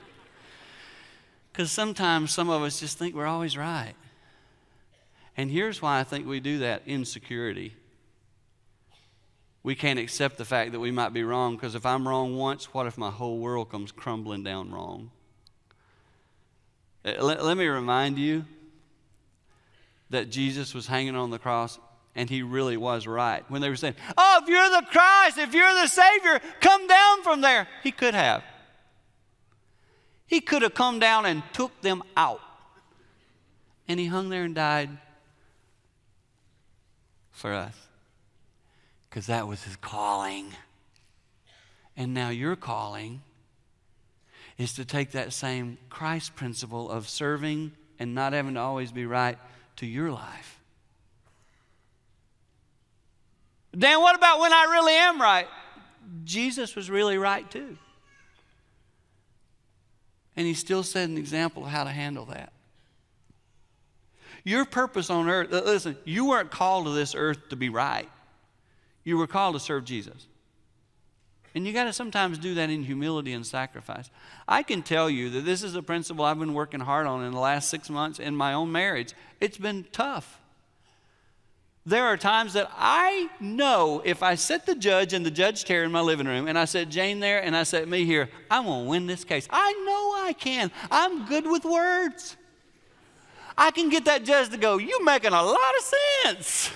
Because 1.52 1.72
sometimes 1.72 2.32
some 2.32 2.50
of 2.50 2.62
us 2.62 2.80
just 2.80 2.98
think 2.98 3.15
we're 3.15 3.26
always 3.26 3.58
right. 3.58 3.96
And 5.36 5.50
here's 5.50 5.82
why 5.82 6.00
I 6.00 6.04
think 6.04 6.28
we 6.28 6.39
do 6.39 6.60
that 6.60 6.84
insecurity. 6.86 7.74
We 9.63 9.74
can't 9.76 10.00
accept 10.00 10.38
the 10.38 10.46
fact 10.46 10.74
that 10.74 10.80
we 10.80 10.92
might 10.92 11.12
be 11.12 11.24
wrong 11.24 11.56
because 11.56 11.76
if 11.76 11.86
I'm 11.86 12.08
wrong 12.08 12.38
once, 12.38 12.74
what 12.74 12.88
if 12.88 12.98
my 12.98 13.10
whole 13.10 13.39
world 13.39 13.72
comes 13.72 13.92
crumbling 13.92 14.44
down 14.44 14.72
wrong? 14.72 15.12
Uh, 17.04 17.13
let, 17.20 17.44
let 17.44 17.58
me 17.58 17.68
remind 17.68 18.18
you 18.18 18.46
that 20.10 20.30
Jesus 20.30 20.74
was 20.74 20.88
hanging 20.88 21.15
on 21.15 21.30
the 21.30 21.39
cross 21.39 21.80
and 22.20 22.30
he 22.30 22.44
really 22.44 22.76
was 22.76 23.08
right. 23.08 23.50
When 23.50 23.62
they 23.62 23.70
were 23.70 23.78
saying, 23.78 23.96
Oh, 24.18 24.42
if 24.44 24.50
you're 24.50 24.70
the 24.70 24.86
Christ, 24.92 25.38
if 25.38 25.54
you're 25.54 25.74
the 25.74 25.88
Savior, 25.88 26.42
come 26.60 26.86
down 26.86 27.24
from 27.24 27.40
there. 27.40 27.66
He 27.82 27.94
could 27.94 28.14
have. 28.14 28.44
He 30.28 30.42
could 30.42 30.62
have 30.64 30.74
come 30.74 31.00
down 31.00 31.26
and 31.26 31.42
took 31.54 31.80
them 31.80 32.04
out. 32.18 32.42
And 33.88 34.02
he 34.02 34.08
hung 34.08 34.28
there 34.28 34.44
and 34.44 34.54
died 34.54 34.90
for 37.32 37.54
us. 37.54 37.74
Because 39.10 39.28
that 39.28 39.48
was 39.48 39.64
his 39.64 39.78
calling. 39.78 40.52
And 41.96 42.14
now 42.14 42.32
your 42.32 42.58
calling 42.58 43.22
is 44.58 44.74
to 44.74 44.84
take 44.84 45.12
that 45.12 45.32
same 45.32 45.78
Christ 45.90 46.36
principle 46.36 46.92
of 46.92 47.08
serving 47.08 47.72
and 47.98 48.14
not 48.14 48.34
having 48.34 48.56
to 48.56 48.60
always 48.60 48.92
be 48.92 49.06
right 49.06 49.38
to 49.78 49.86
your 49.86 50.12
life. 50.12 50.59
Dan, 53.78 54.02
what 54.02 54.16
about 54.16 54.40
when 54.40 54.52
I 54.52 54.68
really 54.72 54.94
am 54.94 55.22
right? 55.22 55.48
Jesus 56.24 56.76
was 56.76 56.90
really 56.90 57.18
right 57.18 57.50
too. 57.50 57.78
And 60.36 60.48
he 60.48 60.54
still 60.54 60.84
set 60.84 61.10
an 61.10 61.18
example 61.18 61.66
of 61.66 61.70
how 61.70 61.84
to 61.84 61.90
handle 61.90 62.26
that. 62.26 62.52
Your 64.44 64.66
purpose 64.66 65.10
on 65.10 65.30
earth, 65.30 65.52
listen, 65.52 65.98
you 66.06 66.26
weren't 66.26 66.50
called 66.50 66.86
to 66.86 66.92
this 66.92 67.14
earth 67.14 67.50
to 67.50 67.56
be 67.56 67.70
right. 67.70 68.10
You 69.04 69.18
were 69.18 69.28
called 69.28 69.56
to 69.56 69.60
serve 69.60 69.86
Jesus. 69.86 70.28
And 71.56 71.66
you 71.66 71.74
got 71.74 71.86
to 71.86 71.94
sometimes 71.94 72.38
do 72.38 72.54
that 72.56 72.70
in 72.70 72.84
humility 72.84 73.34
and 73.34 73.46
sacrifice. 73.46 74.10
I 74.48 74.64
can 74.64 74.82
tell 74.82 75.10
you 75.10 75.30
that 75.32 75.46
this 75.46 75.64
is 75.64 75.76
a 75.76 75.82
principle 75.82 76.24
I've 76.24 76.40
been 76.40 76.54
working 76.54 76.80
hard 76.80 77.08
on 77.08 77.24
in 77.24 77.32
the 77.32 77.40
last 77.40 77.70
six 77.70 77.90
months 77.90 78.20
in 78.20 78.36
my 78.36 78.54
own 78.54 78.72
marriage. 78.72 79.14
It's 79.42 79.58
been 79.58 79.86
tough. 79.92 80.40
There 81.89 82.06
are 82.06 82.17
times 82.17 82.54
that 82.54 82.69
I 82.78 83.32
know 83.39 84.04
if 84.06 84.21
I 84.21 84.36
set 84.36 84.67
the 84.67 84.75
judge 84.75 85.12
in 85.12 85.23
the 85.23 85.32
judge 85.32 85.65
chair 85.65 85.84
in 85.84 85.91
my 85.91 86.02
living 86.02 86.28
room 86.28 86.47
and 86.47 86.56
I 86.56 86.65
set 86.65 86.89
Jane 86.89 87.19
there 87.19 87.43
and 87.43 87.58
I 87.58 87.63
set 87.63 87.88
me 87.88 88.06
here, 88.06 88.30
I'm 88.52 88.65
going 88.65 88.84
to 88.84 88.89
win 88.89 89.08
this 89.08 89.23
case. 89.23 89.47
I 89.49 89.73
know 89.88 90.23
I 90.23 90.34
can. 90.34 90.69
I'm 90.91 91.25
good 91.25 91.47
with 91.47 91.65
words. 91.65 92.38
I 93.58 93.71
can 93.71 93.89
get 93.89 94.06
that 94.06 94.23
judge 94.23 94.49
to 94.52 94.58
go, 94.58 94.78
You're 94.78 95.04
making 95.04 95.34
a 95.34 95.41
lot 95.41 95.58
of 95.80 95.93
sense. 96.25 96.71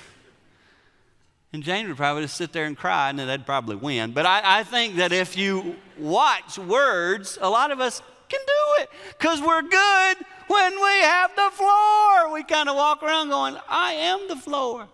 And 1.53 1.61
Jane 1.61 1.87
would 1.87 1.97
probably 1.97 2.23
just 2.23 2.35
sit 2.35 2.51
there 2.51 2.65
and 2.65 2.75
cry, 2.75 3.11
and 3.11 3.19
they'd 3.19 3.45
probably 3.45 3.75
win. 3.75 4.13
But 4.13 4.25
I, 4.25 4.61
I 4.61 4.63
think 4.63 4.95
that 4.95 5.13
if 5.13 5.37
you 5.37 5.75
watch 5.95 6.57
words, 6.57 7.37
a 7.39 7.47
lot 7.51 7.69
of 7.69 7.79
us 7.79 8.01
can 8.29 8.41
do 8.47 8.81
it 8.81 8.89
because 9.19 9.39
we're 9.39 9.61
good 9.61 10.17
when 10.47 10.73
we 10.73 11.01
have 11.01 11.35
the 11.35 11.51
floor. 11.51 12.33
We 12.33 12.43
kind 12.43 12.67
of 12.67 12.75
walk 12.75 13.03
around 13.03 13.29
going, 13.29 13.57
I 13.69 13.93
am 13.93 14.27
the 14.27 14.35
floor. 14.35 14.87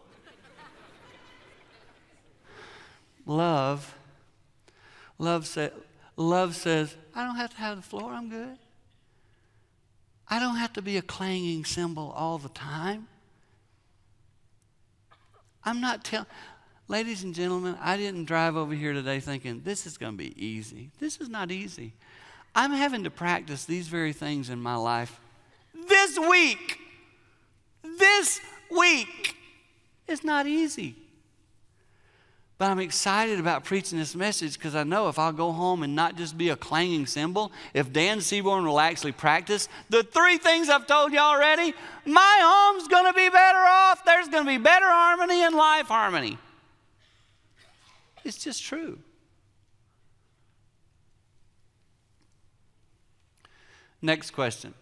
Love, 3.30 3.96
love, 5.20 5.46
say, 5.46 5.70
love 6.18 6.56
says, 6.56 6.96
I 7.15 7.24
don't 7.24 7.36
have 7.36 7.52
to 7.52 7.58
have 7.58 7.78
the 7.78 7.84
floor, 7.84 8.12
I'm 8.12 8.30
good. 8.30 8.58
I 10.28 10.39
don't 10.39 10.56
have 10.56 10.74
to 10.74 10.82
be 10.82 10.98
a 10.98 11.02
clanging 11.02 11.63
cymbal 11.63 12.12
all 12.15 12.38
the 12.38 12.50
time. 12.50 13.08
I'm 15.63 15.80
not 15.80 16.04
telling, 16.04 16.28
ladies 16.88 17.24
and 17.24 17.36
gentlemen, 17.36 17.78
I 17.80 17.98
didn't 17.98 18.26
drive 18.26 18.56
over 18.56 18.74
here 18.74 18.94
today 18.94 19.20
thinking 19.20 19.62
this 19.63 19.86
is 19.86 19.98
going 19.98 20.13
to 20.13 20.18
be 20.18 20.34
easy. 20.44 20.89
This 21.00 21.18
is 21.18 21.30
not 21.30 21.52
easy. 21.52 21.94
I'm 22.56 22.72
having 22.72 23.04
to 23.04 23.12
practice 23.12 23.65
these 23.65 23.88
very 23.88 24.13
things 24.13 24.50
in 24.50 24.60
my 24.60 24.76
life 24.76 25.20
this 25.88 26.18
week. 26.18 26.80
This 27.84 28.42
week. 28.72 29.36
It's 30.08 30.24
not 30.24 30.48
easy. 30.48 30.96
But 32.60 32.72
I'm 32.72 32.80
excited 32.80 33.39
about 33.39 33.63
preaching 33.63 33.98
this 33.98 34.13
message 34.13 34.56
because 34.56 34.76
I 34.76 34.84
know 34.84 35.08
if 35.08 35.17
I'll 35.17 35.32
go 35.32 35.54
home 35.54 35.82
and 35.82 35.95
not 35.95 36.17
just 36.17 36.38
be 36.38 36.50
a 36.50 36.58
clanging 36.58 37.08
cymbal, 37.08 37.54
if 37.74 37.93
Dan 37.93 38.19
Seaborn 38.19 38.65
will 38.65 38.82
actually 38.82 39.13
practice 39.13 39.69
the 39.89 40.04
three 40.04 40.38
things 40.38 40.67
I've 40.67 40.86
told 40.86 41.13
you 41.13 41.19
already, 41.19 41.74
my 42.06 42.39
home's 42.41 42.89
going 42.89 43.06
to 43.06 43.13
be 43.13 43.30
better 43.30 43.60
off. 43.60 44.04
There's 44.04 44.28
going 44.28 44.43
to 44.43 44.52
be 44.52 44.58
better 44.58 44.88
harmony 44.88 45.41
and 45.41 45.56
life 45.56 45.88
harmony. 45.88 46.38
It's 48.26 48.38
just 48.38 48.62
true. 48.62 49.00
Next 54.02 54.32
question 54.32 54.74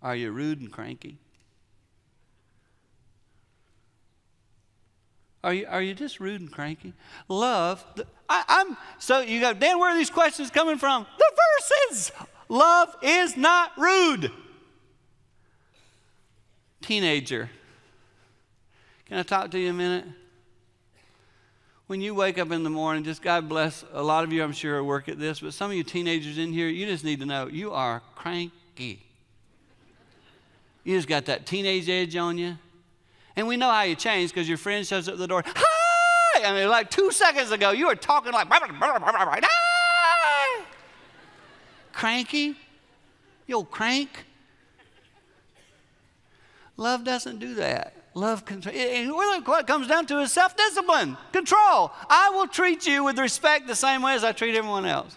Are 0.00 0.16
you 0.16 0.30
rude 0.30 0.60
and 0.62 0.72
cranky? 0.72 1.18
Are 5.44 5.52
you, 5.52 5.66
are 5.68 5.82
you 5.82 5.92
just 5.92 6.20
rude 6.20 6.40
and 6.40 6.50
cranky? 6.50 6.94
Love, 7.28 7.84
I, 8.30 8.62
am 8.66 8.78
so 8.98 9.20
you 9.20 9.40
go, 9.40 9.52
Dan, 9.52 9.78
where 9.78 9.90
are 9.90 9.96
these 9.96 10.08
questions 10.08 10.50
coming 10.50 10.78
from? 10.78 11.06
The 11.18 11.32
verses. 11.60 12.12
Love 12.48 12.96
is 13.02 13.36
not 13.36 13.72
rude. 13.76 14.32
Teenager, 16.80 17.50
can 19.04 19.18
I 19.18 19.22
talk 19.22 19.50
to 19.50 19.58
you 19.58 19.68
a 19.68 19.74
minute? 19.74 20.06
When 21.88 22.00
you 22.00 22.14
wake 22.14 22.38
up 22.38 22.50
in 22.50 22.62
the 22.62 22.70
morning, 22.70 23.04
just 23.04 23.20
God 23.20 23.46
bless 23.46 23.84
a 23.92 24.02
lot 24.02 24.24
of 24.24 24.32
you, 24.32 24.42
I'm 24.42 24.52
sure, 24.52 24.82
work 24.82 25.10
at 25.10 25.18
this, 25.18 25.40
but 25.40 25.52
some 25.52 25.70
of 25.70 25.76
you 25.76 25.84
teenagers 25.84 26.38
in 26.38 26.54
here, 26.54 26.68
you 26.68 26.86
just 26.86 27.04
need 27.04 27.20
to 27.20 27.26
know 27.26 27.48
you 27.48 27.70
are 27.70 28.00
cranky. 28.14 29.04
You 30.84 30.96
just 30.96 31.08
got 31.08 31.26
that 31.26 31.44
teenage 31.44 31.90
edge 31.90 32.16
on 32.16 32.38
you. 32.38 32.56
And 33.36 33.48
we 33.48 33.56
know 33.56 33.70
how 33.70 33.82
you 33.82 33.96
change 33.96 34.30
because 34.30 34.48
your 34.48 34.58
friend 34.58 34.86
shows 34.86 35.08
up 35.08 35.14
at 35.14 35.18
the 35.18 35.26
door. 35.26 35.42
Hi! 35.46 36.44
I 36.44 36.52
mean, 36.52 36.68
like 36.68 36.90
two 36.90 37.10
seconds 37.10 37.50
ago, 37.50 37.70
you 37.70 37.86
were 37.86 37.96
talking 37.96 38.32
like, 38.32 38.46
Hi! 38.50 40.64
Cranky? 41.92 42.56
You 43.46 43.56
old 43.56 43.70
crank? 43.70 44.24
Love 46.76 47.04
doesn't 47.04 47.38
do 47.38 47.54
that. 47.54 47.94
Love 48.14 48.44
control. 48.44 48.74
Comes 49.64 49.88
down 49.88 50.06
to 50.06 50.20
is 50.20 50.32
self 50.32 50.56
discipline, 50.56 51.16
control. 51.32 51.92
I 52.08 52.30
will 52.34 52.46
treat 52.46 52.86
you 52.86 53.04
with 53.04 53.18
respect 53.18 53.66
the 53.66 53.74
same 53.74 54.02
way 54.02 54.14
as 54.14 54.24
I 54.24 54.32
treat 54.32 54.54
everyone 54.54 54.86
else. 54.86 55.16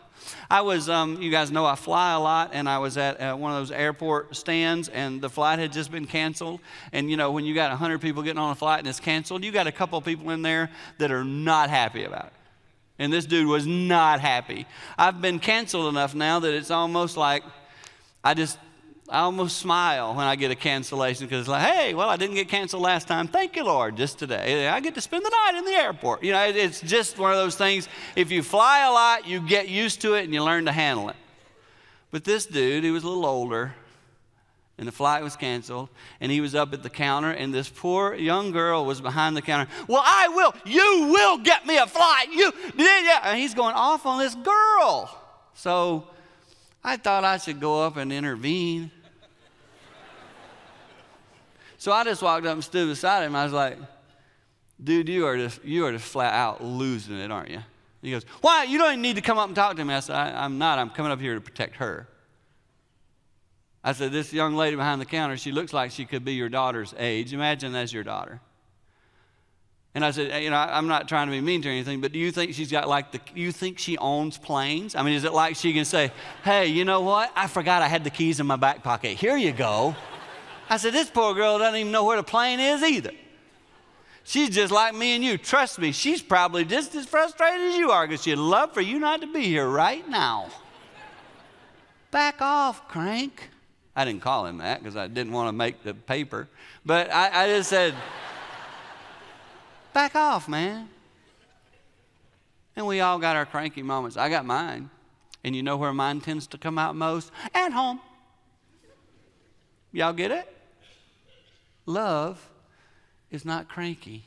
I 0.50 0.62
was, 0.62 0.90
um, 0.90 1.22
you 1.22 1.32
guys 1.32 1.52
know 1.52 1.66
I 1.66 1.76
fly 1.76 2.14
a 2.14 2.20
lot, 2.20 2.52
and 2.54 2.68
I 2.68 2.78
was 2.80 2.98
at 2.98 3.20
uh, 3.20 3.36
one 3.36 3.52
of 3.52 3.58
those 3.60 3.72
airport 3.72 4.36
stands, 4.36 4.90
and 4.90 5.22
the 5.22 5.30
flight 5.30 5.60
had 5.60 5.72
just 5.72 5.92
been 5.92 6.06
canceled. 6.06 6.60
And 6.92 7.10
you 7.10 7.18
know, 7.18 7.32
when 7.32 7.46
you 7.46 7.54
got 7.54 7.70
100 7.70 8.00
people 8.00 8.24
getting 8.24 8.40
on 8.40 8.52
a 8.52 8.56
flight 8.56 8.80
and 8.80 8.88
it's 8.88 9.00
canceled, 9.00 9.44
you 9.44 9.52
got 9.52 9.68
a 9.68 9.72
couple 9.72 10.00
people 10.02 10.30
in 10.32 10.42
there 10.42 10.70
that 10.98 11.12
are 11.12 11.24
not 11.24 11.70
happy 11.70 12.04
about 12.04 12.28
it. 12.28 12.34
And 13.00 13.14
this 13.14 13.26
dude 13.26 13.48
was 13.48 13.68
not 13.68 14.20
happy. 14.20 14.66
I've 14.98 15.22
been 15.22 15.40
canceled 15.40 15.88
enough 15.90 16.16
now 16.16 16.40
that 16.40 16.54
it's 16.54 16.72
almost 16.72 17.16
like 17.16 17.44
I 18.24 18.34
just 18.34 18.58
I 19.10 19.20
almost 19.20 19.58
smile 19.58 20.14
when 20.16 20.26
I 20.26 20.36
get 20.36 20.52
a 20.52 20.56
cancellation 20.56 21.28
because 21.28 21.42
it's 21.42 21.50
like, 21.50 21.66
hey, 21.66 21.94
well, 21.94 22.10
I 22.10 22.18
didn't 22.18 22.36
get 22.36 22.50
canceled 22.50 22.84
last 22.84 23.08
time. 23.08 23.30
Thank 23.30 23.56
you, 23.56 23.64
Lord, 23.64 23.96
just 23.96 24.20
today. 24.20 24.68
I 24.68 24.82
get 24.82 24.96
to 24.96 25.02
spend 25.02 25.26
the 25.26 25.30
night 25.30 25.58
in 25.58 25.64
the 25.64 25.72
airport. 25.72 26.24
You 26.24 26.34
know, 26.34 26.44
it's 26.44 26.82
just 26.82 27.18
one 27.18 27.32
of 27.32 27.38
those 27.38 27.56
things. 27.56 27.88
If 28.18 28.32
you 28.32 28.44
fly 28.44 28.86
a 28.86 28.92
lot, 28.92 29.26
you 29.26 29.40
get 29.40 29.70
used 29.70 30.02
to 30.02 30.16
it 30.16 30.26
and 30.26 30.34
you 30.34 30.44
learn 30.44 30.66
to 30.66 30.74
handle 30.74 31.08
it. 31.08 31.16
But 32.12 32.26
this 32.26 32.46
dude, 32.46 32.84
he 32.84 32.92
was 32.92 33.04
a 33.04 33.08
little 33.08 33.26
older, 33.26 33.74
and 34.78 34.86
the 34.86 34.92
flight 34.92 35.24
was 35.24 35.38
canceled, 35.38 35.88
and 36.20 36.30
he 36.30 36.42
was 36.42 36.54
up 36.54 36.74
at 36.74 36.84
the 36.84 36.90
counter, 36.90 37.32
and 37.32 37.54
this 37.54 37.70
poor 37.70 38.14
young 38.14 38.52
girl 38.52 38.86
was 38.86 39.00
behind 39.00 39.38
the 39.38 39.42
counter. 39.42 39.72
Well, 39.88 40.04
I 40.06 40.28
will. 40.28 40.54
You 40.66 41.10
will 41.14 41.38
get 41.38 41.66
me 41.66 41.78
a 41.78 41.88
flight. 41.88 42.28
You, 42.34 42.52
yeah. 42.76 43.22
And 43.24 43.40
he's 43.40 43.54
going 43.54 43.74
off 43.74 44.06
on 44.06 44.20
this 44.20 44.36
girl. 44.36 45.18
So 45.54 46.08
I 46.84 46.98
thought 46.98 47.24
I 47.24 47.38
should 47.38 47.60
go 47.60 47.84
up 47.84 47.98
and 47.98 48.12
intervene. 48.14 48.92
So 51.78 51.92
I 51.92 52.04
just 52.04 52.22
walked 52.22 52.46
up 52.46 52.54
and 52.54 52.64
stood 52.64 52.88
beside 52.88 53.24
him. 53.24 53.36
I 53.36 53.44
was 53.44 53.54
like, 53.54 53.78
dude, 54.84 55.10
you 55.10 55.26
are 55.26 55.38
just, 55.38 55.64
you 55.64 55.86
are 55.86 55.92
just 55.92 56.06
flat 56.06 56.34
out 56.34 56.64
losing 56.64 57.18
it, 57.18 57.32
aren't 57.32 57.52
you? 57.52 57.62
He 58.02 58.12
goes, 58.12 58.24
why? 58.42 58.64
You 58.64 58.78
don't 58.78 58.92
even 58.92 59.02
need 59.02 59.16
to 59.16 59.22
come 59.22 59.38
up 59.38 59.48
and 59.48 59.56
talk 59.56 59.76
to 59.78 59.86
me. 59.86 59.94
I 59.94 60.00
said, 60.00 60.16
I, 60.16 60.46
am 60.46 60.58
not. 60.58 60.80
I'm 60.80 60.90
coming 60.90 61.12
up 61.12 61.20
here 61.20 61.36
to 61.36 61.42
protect 61.42 61.78
her. 61.78 62.08
I 63.84 63.94
said, 63.94 64.12
this 64.12 64.34
young 64.34 64.56
lady 64.56 64.76
behind 64.76 65.02
the 65.02 65.06
counter, 65.06 65.38
she 65.38 65.52
looks 65.52 65.74
like 65.74 65.92
she 65.92 66.06
could 66.06 66.26
be 66.26 66.34
your 66.34 66.50
daughter's 66.50 66.94
age. 66.98 67.34
Imagine 67.34 67.72
that's 67.74 67.94
your 67.94 68.04
daughter. 68.04 68.42
And 69.96 70.06
I 70.06 70.12
said, 70.12 70.44
you 70.44 70.52
know, 70.52 70.58
I'm 70.58 70.88
not 70.88 71.08
trying 71.08 71.28
to 71.28 71.32
be 71.32 71.42
mean 71.42 71.64
to 71.64 71.70
anything, 71.70 72.02
but 72.02 72.12
do 72.12 72.20
you 72.20 72.32
think 72.32 72.54
she's 72.54 72.72
got 72.72 72.88
like 72.88 73.12
the, 73.12 73.20
you 73.34 73.52
think 73.52 73.80
she 73.80 73.98
owns 73.98 74.38
planes? 74.38 74.94
I 74.94 75.02
mean, 75.02 75.16
is 75.16 75.24
it 75.24 75.34
like 75.34 75.56
she 75.56 75.74
can 75.74 75.86
say, 75.86 76.12
hey, 76.44 76.68
you 76.68 76.86
know 76.86 77.02
what? 77.02 77.32
I 77.36 77.48
forgot 77.48 77.82
I 77.82 77.88
had 77.88 78.04
the 78.04 78.12
keys 78.12 78.40
in 78.40 78.46
my 78.46 78.58
back 78.58 78.84
pocket. 78.84 79.18
Here 79.18 79.36
you 79.38 79.52
go. 79.52 79.96
I 80.70 80.78
said, 80.78 80.94
This 80.94 81.10
poor 81.10 81.34
girl 81.34 81.60
doesn't 81.60 81.80
even 81.80 81.92
know 81.92 82.04
where 82.04 82.18
the 82.18 82.24
plane 82.24 82.60
is 82.60 82.84
either. 82.84 83.12
She's 84.24 84.50
just 84.50 84.74
like 84.74 84.94
me 84.94 85.16
and 85.16 85.24
you. 85.24 85.38
Trust 85.38 85.80
me, 85.80 85.94
she's 85.94 86.22
probably 86.22 86.66
just 86.66 86.94
as 86.96 87.06
frustrated 87.06 87.62
as 87.62 87.78
you 87.78 87.92
are 87.92 88.06
because 88.06 88.24
she'd 88.24 88.36
love 88.36 88.74
for 88.74 88.82
you 88.82 89.00
not 89.00 89.22
to 89.22 89.28
be 89.28 89.44
here 89.44 89.68
right 89.68 90.08
now. 90.10 90.50
Back 92.12 92.42
off, 92.42 92.88
crank. 92.90 93.50
I 93.96 94.04
didn't 94.04 94.22
call 94.22 94.46
him 94.46 94.58
that 94.58 94.80
because 94.80 94.98
I 94.98 95.08
didn't 95.08 95.32
want 95.32 95.48
to 95.48 95.54
make 95.54 95.82
the 95.84 95.94
paper. 95.94 96.50
But 96.86 97.12
I, 97.12 97.44
I 97.44 97.48
just 97.48 97.70
said, 97.70 97.96
Back 99.94 100.16
off, 100.16 100.48
man. 100.48 100.90
And 102.76 102.86
we 102.86 103.00
all 103.00 103.18
got 103.18 103.36
our 103.36 103.46
cranky 103.46 103.82
moments. 103.82 104.18
I 104.18 104.30
got 104.30 104.46
mine. 104.46 104.90
And 105.44 105.56
you 105.56 105.64
know 105.64 105.78
where 105.78 105.94
mine 105.94 106.20
tends 106.20 106.46
to 106.48 106.58
come 106.58 106.78
out 106.78 106.96
most? 106.96 107.32
At 107.54 107.72
home. 107.72 108.02
Y'all 109.94 110.14
get 110.14 110.32
it? 110.32 110.57
Love 111.88 112.50
is 113.32 113.46
not 113.46 113.68
cranky. 113.68 114.26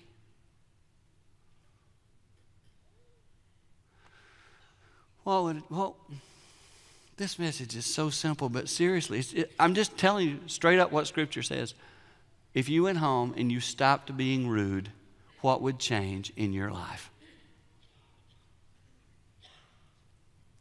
Well, 5.24 5.48
it, 5.48 5.56
well, 5.68 5.96
this 7.18 7.38
message 7.38 7.76
is 7.76 7.84
so 7.84 8.08
simple, 8.08 8.48
but 8.48 8.68
seriously, 8.68 9.22
it, 9.34 9.52
I'm 9.60 9.74
just 9.74 9.96
telling 9.98 10.28
you 10.28 10.40
straight 10.46 10.78
up 10.78 10.90
what 10.90 11.06
Scripture 11.06 11.42
says. 11.42 11.74
If 12.54 12.68
you 12.68 12.84
went 12.84 12.98
home 12.98 13.34
and 13.36 13.52
you 13.52 13.60
stopped 13.60 14.16
being 14.16 14.48
rude, 14.48 14.90
what 15.42 15.60
would 15.60 15.78
change 15.78 16.32
in 16.36 16.54
your 16.54 16.72
life? 16.72 17.10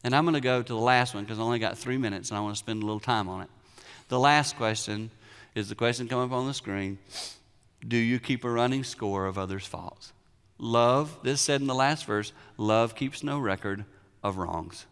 And 0.04 0.14
I'm 0.14 0.24
going 0.24 0.34
to 0.34 0.40
go 0.40 0.62
to 0.62 0.72
the 0.72 0.78
last 0.78 1.14
one 1.14 1.24
because 1.24 1.38
I 1.38 1.42
only 1.42 1.58
got 1.58 1.78
three 1.78 1.98
minutes 1.98 2.30
and 2.30 2.38
I 2.38 2.40
want 2.42 2.54
to 2.54 2.58
spend 2.58 2.82
a 2.82 2.86
little 2.86 3.00
time 3.00 3.28
on 3.28 3.40
it. 3.40 3.48
The 4.08 4.20
last 4.20 4.56
question 4.56 5.10
is 5.54 5.68
the 5.68 5.74
question 5.74 6.08
come 6.08 6.20
up 6.20 6.32
on 6.32 6.46
the 6.46 6.54
screen 6.54 6.98
Do 7.86 7.96
you 7.96 8.18
keep 8.18 8.44
a 8.44 8.50
running 8.50 8.84
score 8.84 9.26
of 9.26 9.38
others' 9.38 9.66
faults? 9.66 10.12
Love, 10.58 11.18
this 11.22 11.40
said 11.40 11.60
in 11.60 11.66
the 11.66 11.74
last 11.74 12.04
verse, 12.04 12.32
love 12.58 12.94
keeps 12.94 13.22
no 13.22 13.38
record 13.38 13.84
of 14.22 14.36
wrongs. 14.36 14.86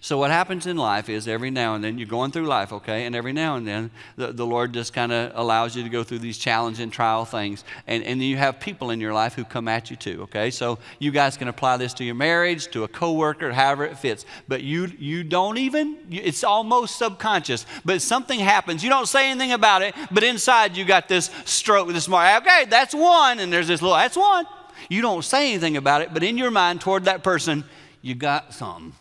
So, 0.00 0.16
what 0.16 0.30
happens 0.30 0.66
in 0.66 0.76
life 0.76 1.08
is 1.08 1.26
every 1.26 1.50
now 1.50 1.74
and 1.74 1.82
then 1.82 1.98
you're 1.98 2.06
going 2.06 2.30
through 2.30 2.46
life, 2.46 2.72
okay, 2.72 3.04
and 3.04 3.16
every 3.16 3.32
now 3.32 3.56
and 3.56 3.66
then 3.66 3.90
the, 4.16 4.32
the 4.32 4.46
Lord 4.46 4.72
just 4.72 4.92
kind 4.92 5.12
of 5.12 5.32
allows 5.34 5.76
you 5.76 5.82
to 5.82 5.88
go 5.88 6.04
through 6.04 6.20
these 6.20 6.38
challenge 6.38 6.78
and 6.78 6.92
trial 6.92 7.24
things. 7.24 7.64
And, 7.86 8.04
and 8.04 8.20
then 8.20 8.28
you 8.28 8.36
have 8.36 8.60
people 8.60 8.90
in 8.90 9.00
your 9.00 9.12
life 9.12 9.34
who 9.34 9.44
come 9.44 9.66
at 9.66 9.90
you 9.90 9.96
too, 9.96 10.22
okay? 10.22 10.50
So, 10.50 10.78
you 10.98 11.10
guys 11.10 11.36
can 11.36 11.48
apply 11.48 11.78
this 11.78 11.94
to 11.94 12.04
your 12.04 12.14
marriage, 12.14 12.68
to 12.68 12.84
a 12.84 12.88
coworker, 12.88 13.52
however 13.52 13.84
it 13.84 13.98
fits. 13.98 14.24
But 14.46 14.62
you, 14.62 14.90
you 14.98 15.24
don't 15.24 15.58
even, 15.58 15.98
it's 16.10 16.44
almost 16.44 16.96
subconscious, 16.96 17.66
but 17.84 18.00
something 18.00 18.38
happens. 18.38 18.84
You 18.84 18.90
don't 18.90 19.08
say 19.08 19.30
anything 19.30 19.52
about 19.52 19.82
it, 19.82 19.94
but 20.10 20.22
inside 20.22 20.76
you 20.76 20.84
got 20.84 21.08
this 21.08 21.30
stroke, 21.44 21.88
this 21.88 22.08
mark. 22.08 22.42
Okay, 22.42 22.66
that's 22.66 22.94
one, 22.94 23.40
and 23.40 23.52
there's 23.52 23.68
this 23.68 23.82
little, 23.82 23.96
that's 23.96 24.16
one. 24.16 24.46
You 24.88 25.02
don't 25.02 25.24
say 25.24 25.50
anything 25.50 25.76
about 25.76 26.02
it, 26.02 26.14
but 26.14 26.22
in 26.22 26.38
your 26.38 26.52
mind 26.52 26.80
toward 26.80 27.04
that 27.04 27.24
person, 27.24 27.64
you 28.00 28.14
got 28.14 28.54
something 28.54 28.94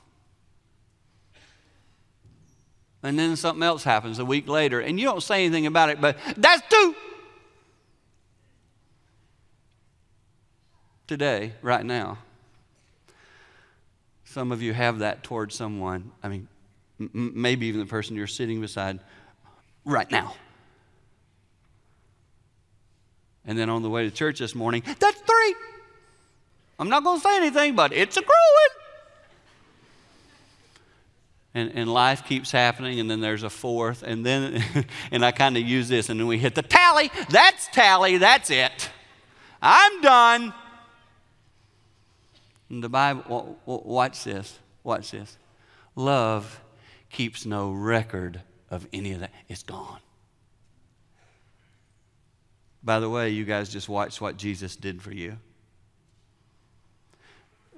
and 3.03 3.17
then 3.17 3.35
something 3.35 3.63
else 3.63 3.83
happens 3.83 4.19
a 4.19 4.25
week 4.25 4.47
later, 4.47 4.79
and 4.79 4.99
you 4.99 5.05
don't 5.05 5.21
say 5.23 5.45
anything 5.45 5.65
about 5.65 5.89
it, 5.89 6.01
but 6.01 6.17
that's 6.35 6.61
two. 6.69 6.95
Today, 11.07 11.53
right 11.61 11.85
now, 11.85 12.17
some 14.25 14.51
of 14.51 14.61
you 14.61 14.73
have 14.73 14.99
that 14.99 15.23
towards 15.23 15.55
someone. 15.55 16.11
I 16.21 16.27
mean, 16.27 16.47
m- 16.99 17.31
maybe 17.33 17.67
even 17.67 17.79
the 17.79 17.85
person 17.85 18.15
you're 18.15 18.27
sitting 18.27 18.59
beside 18.59 18.99
right 19.85 20.09
now. 20.11 20.35
And 23.45 23.57
then 23.57 23.69
on 23.69 23.81
the 23.83 23.89
way 23.89 24.03
to 24.03 24.11
church 24.11 24.39
this 24.39 24.53
morning, 24.53 24.83
that's 24.99 25.21
three. 25.21 25.55
I'm 26.77 26.89
not 26.89 27.03
going 27.05 27.17
to 27.19 27.23
say 27.23 27.37
anything, 27.37 27.75
but 27.75 27.93
it's 27.93 28.17
a 28.17 28.21
growing. 28.21 28.86
And, 31.57 31.71
and 31.73 31.91
life 31.91 32.23
keeps 32.25 32.51
happening, 32.51 32.99
and 32.99 33.09
then 33.09 33.19
there's 33.19 33.41
a 33.41 33.49
fourth, 33.49 34.03
and 34.03 34.23
then, 34.23 34.63
and 35.11 35.25
I 35.25 35.31
kind 35.31 35.57
of 35.57 35.63
use 35.63 35.89
this, 35.89 36.09
and 36.09 36.19
then 36.19 36.27
we 36.27 36.37
hit 36.37 36.53
the 36.53 36.61
tally. 36.61 37.09
That's 37.29 37.67
tally, 37.69 38.17
that's 38.17 38.51
it. 38.51 38.89
I'm 39.59 40.01
done. 40.01 40.53
And 42.69 42.83
the 42.83 42.89
Bible, 42.89 43.57
watch 43.65 44.23
this, 44.23 44.59
watch 44.83 45.11
this. 45.11 45.35
Love 45.95 46.61
keeps 47.09 47.43
no 47.43 47.71
record 47.71 48.41
of 48.69 48.87
any 48.93 49.13
of 49.13 49.21
that, 49.21 49.31
it's 49.49 49.63
gone. 49.63 49.99
By 52.83 52.99
the 52.99 53.09
way, 53.09 53.31
you 53.31 53.45
guys 53.45 53.69
just 53.69 53.89
watched 53.89 54.21
what 54.21 54.37
Jesus 54.37 54.75
did 54.75 55.01
for 55.01 55.11
you. 55.11 55.37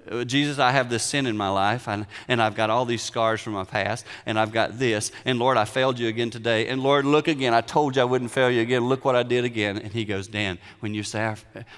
Uh, 0.09 0.23
Jesus, 0.23 0.57
I 0.57 0.71
have 0.71 0.89
this 0.89 1.03
sin 1.03 1.25
in 1.25 1.37
my 1.37 1.49
life, 1.49 1.87
and, 1.87 2.07
and 2.27 2.41
I've 2.41 2.55
got 2.55 2.69
all 2.69 2.85
these 2.85 3.01
scars 3.01 3.41
from 3.41 3.53
my 3.53 3.63
past, 3.63 4.05
and 4.25 4.39
I've 4.39 4.51
got 4.51 4.79
this. 4.79 5.11
And 5.25 5.37
Lord, 5.37 5.57
I 5.57 5.65
failed 5.65 5.99
you 5.99 6.07
again 6.07 6.29
today. 6.29 6.67
And 6.67 6.81
Lord, 6.81 7.05
look 7.05 7.27
again. 7.27 7.53
I 7.53 7.61
told 7.61 7.95
you 7.95 8.01
I 8.01 8.05
wouldn't 8.05 8.31
fail 8.31 8.49
you 8.49 8.61
again. 8.61 8.87
Look 8.87 9.05
what 9.05 9.15
I 9.15 9.23
did 9.23 9.45
again. 9.45 9.77
And 9.77 9.91
he 9.91 10.05
goes, 10.05 10.27
Dan, 10.27 10.57
when 10.79 10.93
you 10.93 11.03
say, 11.03 11.35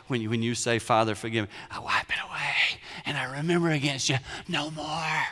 when 0.08 0.22
you, 0.22 0.30
when 0.30 0.42
you 0.42 0.56
say 0.56 0.80
Father, 0.80 1.16
forgive 1.16 1.46
me, 1.46 1.52
I 1.70 1.80
wipe 1.80 2.10
it 2.10 2.20
away, 2.30 2.80
and 3.06 3.18
I 3.18 3.38
remember 3.38 3.70
against 3.70 4.10
you 4.10 4.18
no 4.48 4.72
more. 4.72 5.24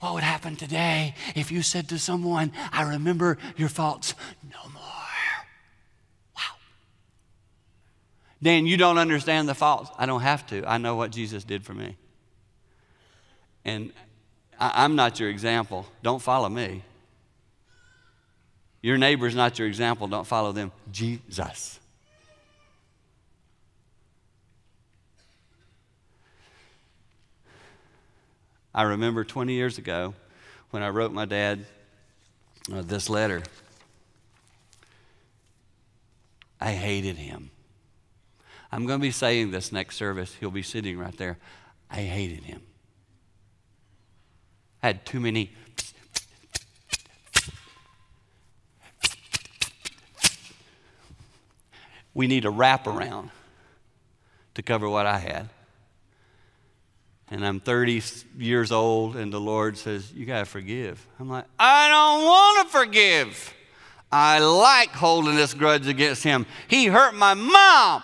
What 0.00 0.14
would 0.14 0.22
happen 0.22 0.56
today 0.56 1.14
if 1.34 1.50
you 1.50 1.62
said 1.62 1.88
to 1.88 1.98
someone, 1.98 2.52
I 2.72 2.82
remember 2.82 3.38
your 3.56 3.68
faults 3.68 4.14
no 4.42 4.70
more? 4.72 4.95
Dan, 8.42 8.66
you 8.66 8.76
don't 8.76 8.98
understand 8.98 9.48
the 9.48 9.54
faults. 9.54 9.90
I 9.98 10.06
don't 10.06 10.20
have 10.20 10.46
to. 10.48 10.64
I 10.66 10.78
know 10.78 10.96
what 10.96 11.10
Jesus 11.10 11.44
did 11.44 11.64
for 11.64 11.72
me. 11.72 11.96
And 13.64 13.92
I, 14.58 14.84
am 14.84 14.94
not 14.94 15.18
your 15.18 15.30
example. 15.30 15.86
Don't 16.02 16.20
follow 16.20 16.48
me. 16.48 16.82
Your 18.82 18.98
neighbor's 18.98 19.34
not 19.34 19.58
your 19.58 19.66
example. 19.66 20.06
Don't 20.06 20.26
follow 20.26 20.52
them. 20.52 20.70
Jesus. 20.92 21.80
I 28.74 28.82
remember 28.82 29.24
20 29.24 29.54
years 29.54 29.78
ago 29.78 30.14
when 30.70 30.82
I 30.82 30.90
wrote 30.90 31.10
my 31.10 31.24
dad 31.24 31.64
uh, 32.72 32.82
this 32.82 33.08
letter. 33.08 33.42
I 36.60 36.72
hated 36.72 37.16
him. 37.16 37.50
I'm 38.76 38.84
going 38.84 39.00
to 39.00 39.02
be 39.02 39.10
saying 39.10 39.52
this 39.52 39.72
next 39.72 39.96
service. 39.96 40.34
He'll 40.38 40.50
be 40.50 40.62
sitting 40.62 40.98
right 40.98 41.16
there. 41.16 41.38
I 41.90 42.02
hated 42.02 42.44
him. 42.44 42.60
I 44.82 44.88
had 44.88 45.06
too 45.06 45.18
many. 45.18 45.50
We 52.12 52.26
need 52.26 52.44
a 52.44 52.48
wraparound 52.48 53.30
to 54.52 54.62
cover 54.62 54.90
what 54.90 55.06
I 55.06 55.20
had. 55.20 55.48
And 57.30 57.46
I'm 57.46 57.60
30 57.60 58.02
years 58.36 58.72
old, 58.72 59.16
and 59.16 59.32
the 59.32 59.40
Lord 59.40 59.78
says, 59.78 60.12
You 60.12 60.26
got 60.26 60.40
to 60.40 60.44
forgive. 60.44 61.06
I'm 61.18 61.30
like, 61.30 61.46
I 61.58 61.88
don't 61.88 62.26
want 62.26 62.66
to 62.66 62.78
forgive. 62.78 63.54
I 64.12 64.40
like 64.40 64.90
holding 64.90 65.34
this 65.34 65.54
grudge 65.54 65.86
against 65.86 66.22
him. 66.22 66.44
He 66.68 66.88
hurt 66.88 67.14
my 67.14 67.32
mom 67.32 68.02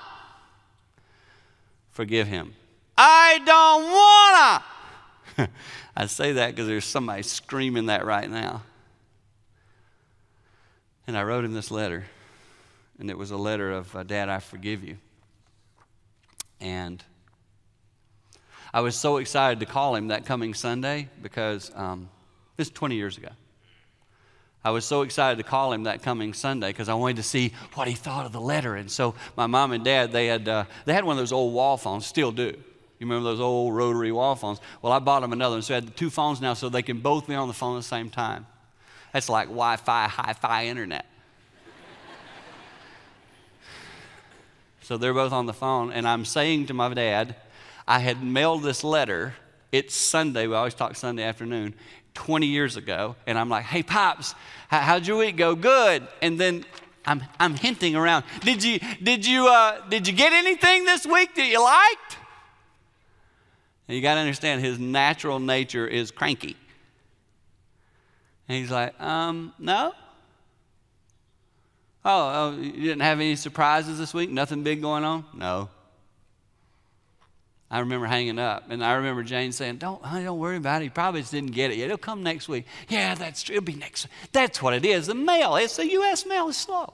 forgive 1.93 2.27
him. 2.27 2.55
I 2.97 3.41
don't 3.47 5.47
wanna. 5.47 5.51
I 5.97 6.07
say 6.07 6.33
that 6.33 6.51
because 6.51 6.67
there's 6.67 6.85
somebody 6.85 7.23
screaming 7.23 7.87
that 7.87 8.05
right 8.05 8.29
now. 8.29 8.63
And 11.07 11.17
I 11.17 11.23
wrote 11.23 11.45
him 11.45 11.53
this 11.53 11.71
letter, 11.71 12.05
and 12.99 13.11
it 13.11 13.19
was 13.19 13.31
a 13.31 13.37
letter 13.37 13.73
of, 13.73 13.95
uh, 13.95 14.03
Dad, 14.03 14.29
I 14.29 14.39
forgive 14.39 14.85
you. 14.85 14.97
And 16.61 17.03
I 18.73 18.81
was 18.81 18.97
so 18.97 19.17
excited 19.17 19.61
to 19.61 19.67
call 19.67 19.97
him 19.97 20.09
that 20.09 20.25
coming 20.25 20.55
Sunday 20.55 21.09
because 21.21 21.73
um, 21.75 22.09
this 22.57 22.69
is 22.69 22.73
20 22.73 22.95
years 22.95 23.19
ago. 23.19 23.31
I 24.65 24.71
was 24.71 24.85
so 24.85 25.03
excited 25.03 25.39
to 25.39 25.43
call 25.43 25.73
him 25.73 25.85
that 25.85 26.03
coming 26.03 26.35
Sunday 26.35 26.69
because 26.69 26.89
I 26.89 26.95
wanted 26.95 27.17
to 27.17 27.25
see 27.25 27.53
what 27.75 27.89
he 27.89 27.95
thought 27.95 28.27
of 28.27 28.33
the 28.33 28.41
letter. 28.41 28.77
And 28.77 28.91
so 28.91 29.15
my 29.37 29.47
mom 29.47 29.73
and 29.73 29.85
dad, 29.85 30.13
they 30.13 30.27
had, 30.27 30.49
uh, 30.49 30.65
they 30.85 30.93
had 30.93 31.05
one 31.05 31.15
of 31.15 31.19
those 31.19 31.33
old 31.33 31.53
wall 31.53 31.77
phones, 31.77 32.07
still 32.07 32.31
do. 32.31 32.55
You 33.03 33.09
remember 33.09 33.31
those 33.31 33.41
old 33.41 33.75
rotary 33.75 34.13
wall 34.13 34.37
phones? 34.37 34.61
Well, 34.81 34.93
I 34.93 35.01
bought 35.01 35.23
them 35.23 35.33
another 35.33 35.57
one, 35.57 35.63
so 35.63 35.75
I 35.75 35.81
had 35.81 35.97
two 35.97 36.11
phones 36.11 36.41
now 36.41 36.55
so 36.55 36.69
they 36.69 36.83
can 36.83 37.01
both 37.01 37.27
be 37.27 37.35
on 37.35 37.49
the 37.49 37.55
phone 37.55 37.75
at 37.75 37.81
the 37.81 37.89
same 37.89 38.09
time. 38.09 38.47
That's 39.13 39.29
like 39.29 39.49
Wi 39.49 39.77
Fi, 39.77 40.07
hi 40.07 40.33
fi 40.35 40.67
internet. 40.67 41.05
so 44.83 44.97
they're 44.97 45.13
both 45.13 45.33
on 45.33 45.47
the 45.47 45.53
phone, 45.53 45.91
and 45.91 46.07
I'm 46.07 46.25
saying 46.25 46.67
to 46.67 46.75
my 46.75 46.95
dad, 46.95 47.35
I 47.89 47.99
had 47.99 48.23
mailed 48.23 48.63
this 48.63 48.85
letter. 48.85 49.35
It's 49.73 49.97
Sunday, 49.97 50.47
we 50.47 50.55
always 50.55 50.75
talk 50.75 50.95
Sunday 50.95 51.25
afternoon. 51.25 51.75
20 52.15 52.47
years 52.47 52.77
ago, 52.77 53.17
and 53.27 53.39
I'm 53.39 53.49
like, 53.49 53.65
hey, 53.65 53.83
Pops, 53.83 54.35
how'd 54.69 55.07
your 55.07 55.19
week 55.19 55.37
go? 55.37 55.55
Good. 55.55 56.07
And 56.21 56.39
then 56.39 56.65
I'm, 57.05 57.23
I'm 57.41 57.55
hinting 57.55 57.97
around. 57.97 58.25
Did 58.41 58.63
you, 58.63 58.79
did, 59.03 59.27
you, 59.27 59.49
uh, 59.49 59.87
did 59.89 60.07
you 60.07 60.13
get 60.13 60.33
anything 60.33 60.85
this 60.85 61.07
week 61.07 61.35
that 61.35 61.47
you 61.47 61.63
liked? 61.63 62.19
And 63.89 63.97
you 63.97 64.03
got 64.03 64.15
to 64.15 64.21
understand, 64.21 64.61
his 64.61 64.79
natural 64.79 65.41
nature 65.41 65.87
is 65.87 66.11
cranky. 66.11 66.57
And 68.49 68.59
he's 68.59 68.71
like, 68.71 68.99
um, 69.01 69.53
no. 69.59 69.93
Oh, 72.05 72.55
oh, 72.57 72.61
you 72.61 72.73
didn't 72.73 73.03
have 73.03 73.19
any 73.19 73.37
surprises 73.37 73.99
this 73.99 74.13
week? 74.13 74.31
Nothing 74.31 74.63
big 74.63 74.81
going 74.81 75.05
on? 75.05 75.25
No. 75.35 75.69
I 77.73 77.79
remember 77.79 78.05
hanging 78.05 78.39
up, 78.39 78.65
and 78.69 78.85
I 78.85 78.93
remember 78.93 79.23
Jane 79.23 79.51
saying, 79.51 79.79
"Don't, 79.79 80.05
honey, 80.05 80.25
don't 80.25 80.39
worry 80.39 80.59
about 80.59 80.83
it. 80.83 80.85
He 80.85 80.91
probably 80.91 81.23
just 81.23 81.33
didn't 81.33 81.53
get 81.53 81.71
it 81.71 81.79
yet. 81.79 81.87
It'll 81.87 81.97
come 81.97 82.23
next 82.23 82.47
week." 82.47 82.67
Yeah, 82.91 83.15
that's 83.15 83.43
true. 83.43 83.57
It'll 83.57 83.65
be 83.65 83.75
next. 83.75 84.05
Week. 84.05 84.13
That's 84.31 84.61
what 84.61 84.75
it 84.75 84.85
is. 84.85 85.07
The 85.07 85.15
mail. 85.15 85.57
It's 85.57 85.77
the 85.77 85.91
U.S. 85.93 86.27
mail 86.27 86.51
is 86.51 86.59
slow. 86.59 86.93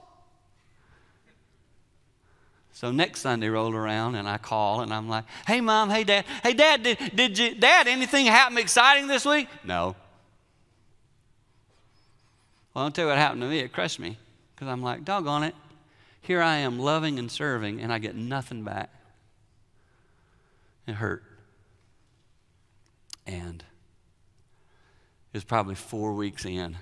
So 2.71 2.91
next 2.91 3.19
Sunday 3.19 3.49
rolled 3.49 3.75
around, 3.75 4.15
and 4.15 4.25
I 4.25 4.37
call, 4.37 4.79
and 4.79 4.93
I'm 4.93 5.09
like, 5.09 5.25
"Hey, 5.45 5.59
mom. 5.59 5.89
Hey, 5.89 6.05
dad. 6.05 6.23
Hey, 6.43 6.53
dad. 6.53 6.81
Did, 6.81 6.97
did 7.13 7.37
you, 7.37 7.55
dad? 7.55 7.89
Anything 7.89 8.27
happen 8.27 8.57
exciting 8.57 9.07
this 9.07 9.25
week?" 9.25 9.49
No. 9.65 9.97
Well, 12.73 12.85
I'll 12.85 12.91
tell 12.91 13.03
you 13.03 13.09
what 13.09 13.17
happened 13.17 13.41
to 13.41 13.49
me. 13.49 13.59
It 13.59 13.73
crushed 13.73 13.99
me 13.99 14.17
because 14.55 14.69
I'm 14.69 14.81
like, 14.81 15.03
"Doggone 15.03 15.43
it! 15.43 15.55
Here 16.21 16.41
I 16.41 16.55
am 16.59 16.79
loving 16.79 17.19
and 17.19 17.29
serving, 17.29 17.81
and 17.81 17.91
I 17.91 17.99
get 17.99 18.15
nothing 18.15 18.63
back." 18.63 18.89
It 20.89 20.95
hurt. 20.95 21.21
And 23.27 23.63
it 25.31 25.37
was 25.37 25.43
probably 25.43 25.75
four 25.75 26.15
weeks 26.15 26.45
in. 26.45 26.77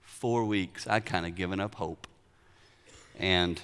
Four 0.00 0.46
weeks, 0.46 0.88
I'd 0.88 1.06
kind 1.06 1.26
of 1.26 1.36
given 1.36 1.60
up 1.60 1.76
hope. 1.76 2.08
And 3.20 3.62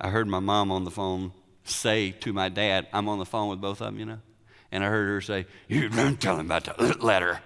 I 0.00 0.08
heard 0.08 0.28
my 0.28 0.38
mom 0.38 0.70
on 0.70 0.84
the 0.84 0.92
phone 0.92 1.32
say 1.64 2.12
to 2.20 2.32
my 2.32 2.48
dad, 2.48 2.86
I'm 2.92 3.08
on 3.08 3.18
the 3.18 3.26
phone 3.26 3.48
with 3.48 3.60
both 3.60 3.80
of 3.80 3.86
them, 3.86 3.98
you 3.98 4.04
know, 4.06 4.20
and 4.70 4.84
I 4.84 4.86
heard 4.88 5.08
her 5.08 5.20
say, 5.20 5.46
You 5.66 5.88
don't 5.88 6.20
tell 6.20 6.38
him 6.38 6.46
about 6.46 6.64
the 6.64 6.96
letter. 7.00 7.40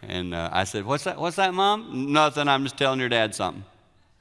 and 0.00 0.32
uh, 0.32 0.48
I 0.50 0.64
said, 0.64 0.86
What's 0.86 1.04
that, 1.04 1.18
What's 1.18 1.36
that, 1.36 1.52
mom? 1.52 2.12
Nothing, 2.14 2.48
I'm 2.48 2.62
just 2.62 2.78
telling 2.78 3.00
your 3.00 3.10
dad 3.10 3.34
something. 3.34 3.62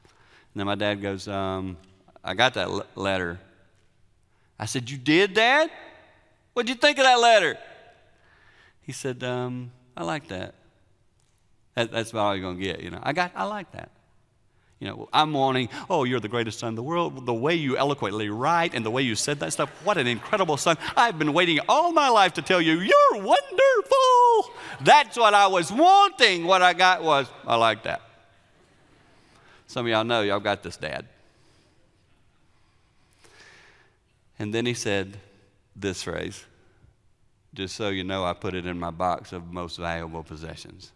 And 0.04 0.60
then 0.60 0.66
my 0.66 0.76
dad 0.76 1.02
goes, 1.02 1.30
um, 1.30 1.78
I 2.22 2.34
got 2.34 2.56
that 2.56 2.98
letter. 2.98 3.40
I 4.60 4.66
said, 4.66 4.90
You 4.90 4.98
did, 4.98 5.34
Dad? 5.34 5.70
What'd 6.54 6.70
you 6.70 6.76
think 6.76 6.98
of 6.98 7.04
that 7.04 7.20
letter? 7.20 7.58
He 8.82 8.92
said, 8.92 9.24
um, 9.24 9.72
I 9.98 10.04
like 10.04 10.28
that. 10.30 10.56
that 11.74 11.92
that's 11.92 12.12
about 12.12 12.28
all 12.28 12.36
you're 12.36 12.44
going 12.44 12.58
to 12.58 12.64
get, 12.64 12.82
you 12.82 12.92
know. 12.92 13.00
I, 13.04 13.14
got, 13.14 13.32
I 13.36 13.44
like 13.44 13.72
that. 13.72 13.90
You 14.80 14.88
know, 14.88 15.10
I'm 15.12 15.34
wanting, 15.34 15.70
oh, 15.90 16.04
you're 16.04 16.20
the 16.20 16.30
greatest 16.30 16.60
son 16.60 16.70
in 16.70 16.76
the 16.76 16.84
world. 16.84 17.26
The 17.26 17.34
way 17.34 17.56
you 17.56 17.78
eloquently 17.78 18.30
write 18.30 18.74
and 18.74 18.86
the 18.86 18.92
way 18.92 19.02
you 19.02 19.16
said 19.16 19.40
that 19.40 19.54
stuff, 19.54 19.70
what 19.84 19.98
an 19.98 20.06
incredible 20.06 20.56
son. 20.56 20.78
I've 20.96 21.18
been 21.18 21.34
waiting 21.34 21.60
all 21.68 21.92
my 21.92 22.10
life 22.10 22.34
to 22.34 22.42
tell 22.42 22.62
you, 22.62 22.80
you're 22.80 23.14
wonderful. 23.14 24.54
That's 24.82 25.18
what 25.18 25.34
I 25.34 25.48
was 25.48 25.72
wanting. 25.72 26.46
What 26.46 26.62
I 26.62 26.74
got 26.74 27.04
was, 27.04 27.28
I 27.48 27.56
like 27.56 27.84
that. 27.84 28.02
Some 29.68 29.88
of 29.88 29.92
y'all 29.92 30.04
know 30.04 30.22
y'all 30.22 30.40
got 30.40 30.62
this, 30.62 30.78
Dad. 30.78 31.08
And 34.38 34.54
then 34.54 34.66
he 34.66 34.74
said 34.74 35.18
this 35.76 36.04
phrase 36.04 36.46
just 37.56 37.76
so 37.78 37.90
you 37.90 38.04
know, 38.04 38.26
I 38.26 38.34
put 38.34 38.54
it 38.54 38.66
in 38.66 38.78
my 38.78 38.92
box 38.92 39.32
of 39.32 39.52
most 39.52 39.78
valuable 39.78 40.24
possessions. 40.24 40.92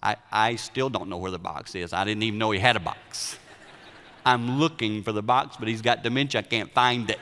I, 0.00 0.16
I 0.30 0.54
still 0.54 0.88
don't 0.88 1.08
know 1.08 1.16
where 1.16 1.32
the 1.32 1.38
box 1.38 1.74
is. 1.74 1.92
I 1.92 2.04
didn't 2.04 2.22
even 2.22 2.38
know 2.38 2.52
he 2.52 2.60
had 2.60 2.76
a 2.76 2.80
box. 2.80 3.36
I'm 4.24 4.58
looking 4.58 5.02
for 5.02 5.10
the 5.12 5.22
box, 5.22 5.56
but 5.58 5.66
he's 5.66 5.82
got 5.82 6.04
dementia. 6.04 6.40
I 6.40 6.44
can't 6.44 6.72
find 6.72 7.10
it. 7.10 7.18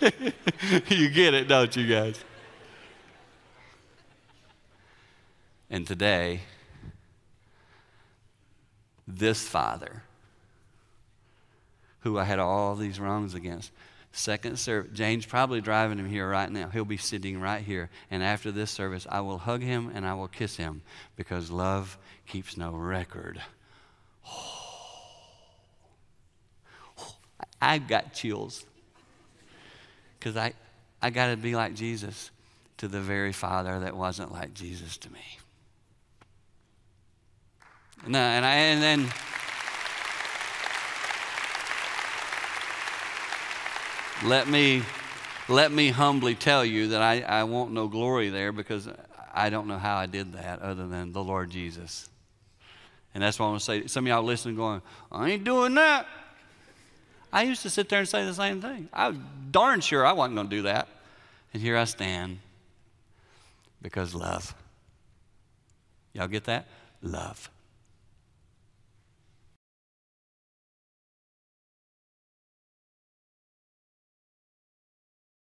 you 0.90 1.10
get 1.10 1.34
it, 1.34 1.48
don't 1.48 1.76
you 1.76 1.86
guys? 1.86 2.24
And 5.70 5.86
today, 5.86 6.40
this 9.06 9.46
father, 9.46 10.02
who 12.00 12.18
I 12.18 12.24
had 12.24 12.38
all 12.38 12.74
these 12.74 13.00
wrongs 13.00 13.34
against, 13.34 13.72
second 14.12 14.58
service, 14.58 14.90
James 14.92 15.26
probably 15.26 15.60
driving 15.60 15.98
him 15.98 16.08
here 16.08 16.28
right 16.28 16.50
now. 16.50 16.68
He'll 16.68 16.84
be 16.84 16.96
sitting 16.96 17.40
right 17.40 17.62
here. 17.62 17.90
And 18.10 18.22
after 18.22 18.50
this 18.50 18.70
service, 18.70 19.06
I 19.08 19.20
will 19.20 19.38
hug 19.38 19.62
him 19.62 19.90
and 19.94 20.06
I 20.06 20.14
will 20.14 20.28
kiss 20.28 20.56
him 20.56 20.82
because 21.16 21.50
love 21.50 21.98
keeps 22.26 22.56
no 22.56 22.72
record. 22.72 23.40
I've 27.60 27.88
got 27.88 28.14
chills 28.14 28.64
because 30.18 30.36
I, 30.36 30.52
I 31.02 31.10
got 31.10 31.30
to 31.30 31.36
be 31.36 31.56
like 31.56 31.74
Jesus 31.74 32.30
to 32.78 32.88
the 32.88 33.00
very 33.00 33.32
Father 33.32 33.80
that 33.80 33.96
wasn't 33.96 34.32
like 34.32 34.54
Jesus 34.54 34.96
to 34.98 35.12
me. 35.12 35.38
No, 38.06 38.18
uh, 38.18 38.22
and, 38.22 38.44
I, 38.44 38.54
and 38.54 38.82
then. 38.82 39.08
Let 44.24 44.48
me, 44.48 44.82
let 45.48 45.70
me 45.70 45.90
humbly 45.90 46.34
tell 46.34 46.64
you 46.64 46.88
that 46.88 47.02
I, 47.02 47.20
I 47.20 47.44
want 47.44 47.72
no 47.72 47.86
glory 47.86 48.30
there 48.30 48.50
because 48.50 48.88
I 49.32 49.48
don't 49.48 49.68
know 49.68 49.78
how 49.78 49.96
I 49.96 50.06
did 50.06 50.32
that 50.32 50.60
other 50.60 50.88
than 50.88 51.12
the 51.12 51.22
Lord 51.22 51.50
Jesus. 51.50 52.08
And 53.14 53.22
that's 53.22 53.38
why 53.38 53.46
I 53.46 53.50
want 53.50 53.60
to 53.60 53.64
say. 53.64 53.86
Some 53.86 54.06
of 54.06 54.08
y'all 54.08 54.22
listening 54.24 54.56
going, 54.56 54.82
I 55.12 55.30
ain't 55.30 55.44
doing 55.44 55.74
that. 55.74 56.06
I 57.32 57.42
used 57.42 57.62
to 57.62 57.70
sit 57.70 57.88
there 57.88 58.00
and 58.00 58.08
say 58.08 58.24
the 58.24 58.34
same 58.34 58.60
thing. 58.60 58.88
I 58.92 59.08
was 59.08 59.18
darn 59.50 59.80
sure 59.80 60.04
I 60.04 60.12
wasn't 60.12 60.34
going 60.36 60.48
to 60.48 60.56
do 60.56 60.62
that. 60.62 60.88
And 61.52 61.62
here 61.62 61.76
I 61.76 61.84
stand 61.84 62.38
because 63.80 64.14
love. 64.14 64.54
Y'all 66.12 66.26
get 66.26 66.44
that? 66.44 66.66
Love. 67.02 67.50